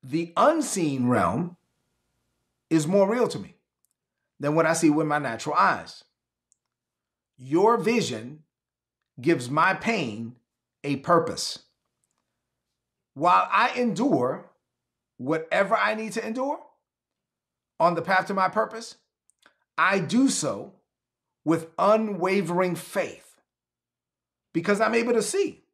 The 0.02 0.32
unseen 0.36 1.08
realm 1.08 1.56
is 2.70 2.86
more 2.86 3.10
real 3.10 3.28
to 3.28 3.38
me 3.38 3.56
than 4.40 4.54
what 4.54 4.66
I 4.66 4.72
see 4.72 4.90
with 4.90 5.06
my 5.06 5.18
natural 5.18 5.54
eyes. 5.54 6.04
Your 7.44 7.76
vision 7.76 8.44
gives 9.20 9.50
my 9.50 9.74
pain 9.74 10.36
a 10.84 10.96
purpose. 10.96 11.58
While 13.14 13.48
I 13.50 13.72
endure 13.74 14.52
whatever 15.16 15.74
I 15.74 15.96
need 15.96 16.12
to 16.12 16.24
endure 16.24 16.60
on 17.80 17.96
the 17.96 18.02
path 18.02 18.26
to 18.28 18.34
my 18.34 18.48
purpose, 18.48 18.94
I 19.76 19.98
do 19.98 20.28
so 20.28 20.74
with 21.44 21.66
unwavering 21.80 22.76
faith 22.76 23.34
because 24.52 24.80
I'm 24.80 24.94
able 24.94 25.14
to 25.14 25.22
see 25.22 25.64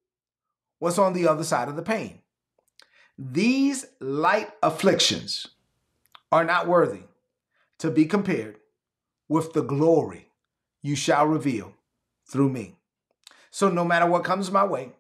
what's 0.79 0.99
on 0.99 1.13
the 1.13 1.29
other 1.29 1.45
side 1.45 1.69
of 1.69 1.77
the 1.77 1.83
pain. 1.83 2.23
These 3.19 3.85
light 4.01 4.51
afflictions 4.63 5.47
are 6.33 6.45
not 6.45 6.67
worthy 6.67 7.03
to 7.81 7.91
be 7.91 8.07
compared 8.07 8.57
with 9.29 9.53
the 9.53 9.63
glory 9.63 10.28
you 10.83 10.97
shall 10.97 11.27
reveal 11.27 11.73
through 12.27 12.51
me. 12.51 12.77
So 13.51 13.71
no 13.71 13.85
matter 13.85 14.07
what 14.07 14.25
comes 14.25 14.51
my 14.51 14.65
way, 14.65 14.93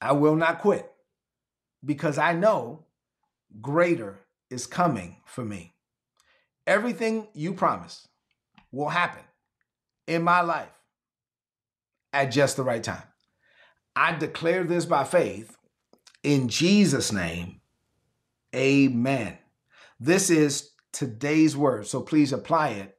I 0.00 0.12
will 0.12 0.36
not 0.36 0.60
quit 0.60 0.90
because 1.84 2.18
I 2.18 2.32
know 2.32 2.84
greater 3.60 4.18
is 4.50 4.66
coming 4.66 5.16
for 5.24 5.44
me. 5.44 5.74
Everything 6.66 7.28
you 7.34 7.54
promise 7.54 8.06
will 8.70 8.88
happen 8.88 9.22
in 10.06 10.22
my 10.22 10.40
life 10.42 10.68
at 12.12 12.26
just 12.26 12.56
the 12.56 12.62
right 12.62 12.82
time. 12.82 13.02
I 13.96 14.14
declare 14.14 14.64
this 14.64 14.84
by 14.86 15.04
faith 15.04 15.56
in 16.22 16.48
Jesus' 16.48 17.12
name. 17.12 17.60
Amen. 18.54 19.38
This 19.98 20.30
is 20.30 20.70
today's 20.92 21.56
word. 21.56 21.86
So 21.86 22.00
please 22.00 22.32
apply 22.32 22.70
it 22.70 22.96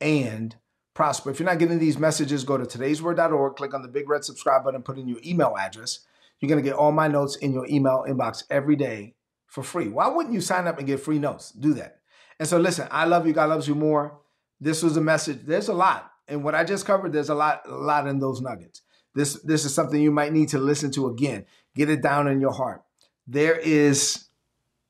and 0.00 0.54
prosper. 0.96 1.30
If 1.30 1.38
you're 1.38 1.48
not 1.48 1.58
getting 1.58 1.78
these 1.78 1.98
messages, 1.98 2.42
go 2.42 2.56
to 2.56 2.64
today'sword.org, 2.64 3.54
click 3.54 3.74
on 3.74 3.82
the 3.82 3.88
big 3.88 4.08
red 4.08 4.24
subscribe 4.24 4.64
button, 4.64 4.82
put 4.82 4.98
in 4.98 5.06
your 5.06 5.20
email 5.24 5.54
address. 5.56 6.00
You're 6.40 6.48
going 6.48 6.62
to 6.62 6.68
get 6.68 6.76
all 6.76 6.90
my 6.90 7.06
notes 7.06 7.36
in 7.36 7.52
your 7.52 7.66
email 7.68 8.04
inbox 8.08 8.44
every 8.50 8.76
day 8.76 9.14
for 9.46 9.62
free. 9.62 9.88
Why 9.88 10.08
wouldn't 10.08 10.34
you 10.34 10.40
sign 10.40 10.66
up 10.66 10.78
and 10.78 10.86
get 10.86 11.00
free 11.00 11.18
notes? 11.18 11.52
Do 11.52 11.74
that. 11.74 11.98
And 12.40 12.48
so 12.48 12.58
listen, 12.58 12.88
I 12.90 13.04
love 13.04 13.26
you. 13.26 13.34
God 13.34 13.50
loves 13.50 13.68
you 13.68 13.74
more. 13.74 14.18
This 14.58 14.82
was 14.82 14.96
a 14.96 15.00
message. 15.00 15.40
There's 15.44 15.68
a 15.68 15.74
lot. 15.74 16.10
And 16.28 16.42
what 16.42 16.54
I 16.54 16.64
just 16.64 16.86
covered, 16.86 17.12
there's 17.12 17.28
a 17.28 17.34
lot, 17.34 17.62
a 17.66 17.74
lot 17.74 18.06
in 18.06 18.18
those 18.18 18.40
nuggets. 18.40 18.80
This, 19.14 19.34
this 19.42 19.64
is 19.64 19.74
something 19.74 20.00
you 20.00 20.10
might 20.10 20.32
need 20.32 20.48
to 20.50 20.58
listen 20.58 20.90
to 20.92 21.08
again. 21.08 21.44
Get 21.74 21.90
it 21.90 22.02
down 22.02 22.26
in 22.26 22.40
your 22.40 22.52
heart. 22.52 22.82
There 23.26 23.56
is 23.56 24.26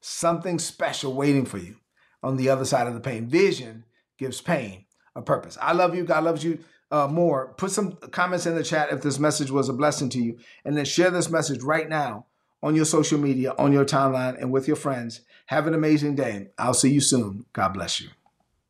something 0.00 0.58
special 0.60 1.14
waiting 1.14 1.44
for 1.44 1.58
you 1.58 1.76
on 2.22 2.36
the 2.36 2.48
other 2.48 2.64
side 2.64 2.86
of 2.86 2.94
the 2.94 3.00
pain. 3.00 3.26
Vision 3.26 3.84
gives 4.18 4.40
pain 4.40 4.85
a 5.16 5.22
purpose. 5.22 5.58
I 5.60 5.72
love 5.72 5.94
you. 5.94 6.04
God 6.04 6.22
loves 6.24 6.44
you 6.44 6.60
uh, 6.90 7.08
more. 7.08 7.54
Put 7.56 7.72
some 7.72 7.92
comments 8.12 8.46
in 8.46 8.54
the 8.54 8.62
chat 8.62 8.92
if 8.92 9.02
this 9.02 9.18
message 9.18 9.50
was 9.50 9.68
a 9.68 9.72
blessing 9.72 10.08
to 10.10 10.20
you. 10.20 10.38
And 10.64 10.76
then 10.76 10.84
share 10.84 11.10
this 11.10 11.30
message 11.30 11.62
right 11.62 11.88
now 11.88 12.26
on 12.62 12.76
your 12.76 12.84
social 12.84 13.18
media, 13.18 13.54
on 13.58 13.72
your 13.72 13.84
timeline, 13.84 14.40
and 14.40 14.52
with 14.52 14.66
your 14.66 14.76
friends. 14.76 15.22
Have 15.46 15.66
an 15.66 15.74
amazing 15.74 16.14
day. 16.14 16.48
I'll 16.58 16.74
see 16.74 16.90
you 16.90 17.00
soon. 17.00 17.46
God 17.52 17.74
bless 17.74 18.00
you. 18.00 18.08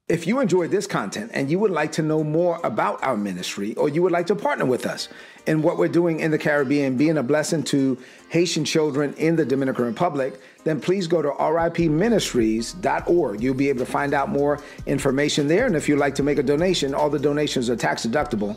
If 0.09 0.25
you 0.25 0.38
enjoyed 0.38 0.71
this 0.71 0.87
content 0.87 1.33
and 1.35 1.51
you 1.51 1.59
would 1.59 1.73
like 1.73 1.90
to 1.92 2.03
know 2.03 2.23
more 2.23 2.61
about 2.62 3.03
our 3.03 3.16
ministry 3.16 3.75
or 3.75 3.88
you 3.88 4.03
would 4.03 4.12
like 4.12 4.27
to 4.27 4.37
partner 4.37 4.64
with 4.64 4.87
us 4.87 5.09
in 5.49 5.62
what 5.62 5.79
we're 5.79 5.88
doing 5.88 6.21
in 6.21 6.31
the 6.31 6.38
Caribbean, 6.38 6.97
being 6.97 7.19
a 7.19 7.25
blessing 7.25 7.64
to 7.64 7.99
Haitian 8.29 8.64
children 8.64 9.14
in 9.14 9.35
the 9.35 9.45
Dominican 9.45 9.85
Republic, 9.85 10.40
then 10.62 10.81
please 10.81 11.09
go 11.09 11.23
to 11.23 11.31
ripministries.org. 11.31 13.42
You'll 13.42 13.55
be 13.55 13.69
able 13.69 13.81
to 13.81 13.87
find 13.87 14.14
out 14.14 14.29
more 14.29 14.62
information 14.87 15.49
there. 15.49 15.66
And 15.66 15.75
if 15.75 15.88
you'd 15.88 15.99
like 15.99 16.14
to 16.14 16.23
make 16.23 16.38
a 16.38 16.45
donation, 16.45 16.95
all 16.95 17.11
the 17.11 17.19
donations 17.19 17.69
are 17.69 17.75
tax 17.75 18.07
deductible 18.07 18.57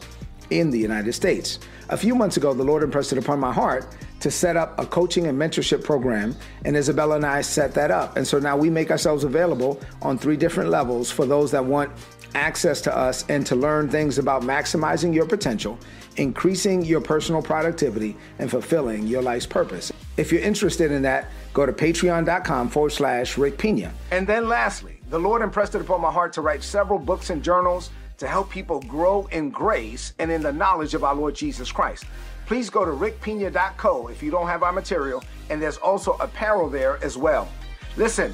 in 0.51 0.69
the 0.69 0.77
United 0.77 1.13
States. 1.13 1.57
A 1.89 1.97
few 1.97 2.13
months 2.13 2.38
ago, 2.38 2.53
the 2.53 2.63
Lord 2.63 2.83
impressed 2.83 3.12
it 3.12 3.17
upon 3.17 3.39
my 3.39 3.51
heart 3.51 3.88
to 4.19 4.32
set 4.32 4.58
up 4.58 4.77
a 4.79 4.86
coaching 4.86 5.27
and 5.27 5.39
mentorship 5.39 5.84
program, 5.84 6.36
and 6.65 6.75
Isabella 6.75 7.15
and 7.15 7.25
I 7.25 7.41
set 7.41 7.73
that 7.75 7.91
up. 7.91 8.17
And 8.17 8.27
so 8.27 8.39
now 8.39 8.58
we 8.58 8.69
make 8.69 8.91
ourselves 8.91 9.23
available 9.23 9.79
on 10.01 10.17
three 10.17 10.38
different 10.38 10.69
levels 10.69 11.10
for 11.12 11.25
those 11.25 11.51
that 11.51 11.63
want 11.63 11.91
access 12.36 12.82
to 12.82 12.95
us 12.95 13.25
and 13.29 13.45
to 13.47 13.55
learn 13.55 13.89
things 13.89 14.17
about 14.17 14.43
maximizing 14.43 15.13
your 15.13 15.25
potential, 15.25 15.79
increasing 16.17 16.84
your 16.84 17.01
personal 17.01 17.41
productivity, 17.41 18.15
and 18.38 18.51
fulfilling 18.51 19.08
your 19.08 19.21
life's 19.21 19.45
purpose. 19.45 19.91
If 20.17 20.32
you're 20.32 20.41
interested 20.41 20.91
in 20.91 21.01
that, 21.03 21.29
go 21.53 21.65
to 21.65 21.73
patreon.com 21.73 22.69
forward 22.69 22.91
slash 22.91 23.38
Rick 23.38 23.58
Pina. 23.58 23.91
And 24.12 24.27
then 24.27 24.47
lastly, 24.47 24.99
the 25.10 25.19
Lord 25.19 25.41
impressed 25.41 25.75
it 25.75 25.82
upon 25.82 26.01
my 26.01 26.12
heart 26.12 26.34
to 26.34 26.41
write 26.41 26.62
several 26.62 26.99
books 26.99 27.29
and 27.29 27.43
journals 27.43 27.89
to 28.17 28.27
help 28.27 28.49
people 28.49 28.82
grow 28.82 29.27
in 29.32 29.49
grace 29.49 30.13
and 30.19 30.29
in 30.29 30.43
the 30.43 30.51
knowledge 30.51 30.93
of 30.93 31.03
our 31.03 31.15
Lord 31.15 31.36
Jesus 31.36 31.71
Christ 31.71 32.05
please 32.49 32.67
go 32.67 32.83
to 32.83 32.89
rickpina.co 32.89 34.07
if 34.07 34.23
you 34.23 34.31
don't 34.31 34.47
have 34.47 34.63
our 34.63 34.71
material, 34.71 35.23
and 35.51 35.62
there's 35.62 35.77
also 35.77 36.13
apparel 36.13 36.67
there 36.67 36.97
as 37.03 37.15
well. 37.15 37.47
Listen, 37.95 38.33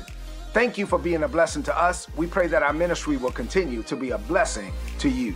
thank 0.54 0.78
you 0.78 0.86
for 0.86 0.98
being 0.98 1.24
a 1.24 1.28
blessing 1.28 1.62
to 1.62 1.78
us. 1.78 2.08
We 2.16 2.26
pray 2.26 2.48
that 2.48 2.64
our 2.64 2.72
ministry 2.72 3.18
will 3.18 3.34
continue 3.34 3.84
to 3.84 3.96
be 3.98 4.12
a 4.12 4.18
blessing 4.18 4.72
to 5.00 5.10
you. 5.10 5.36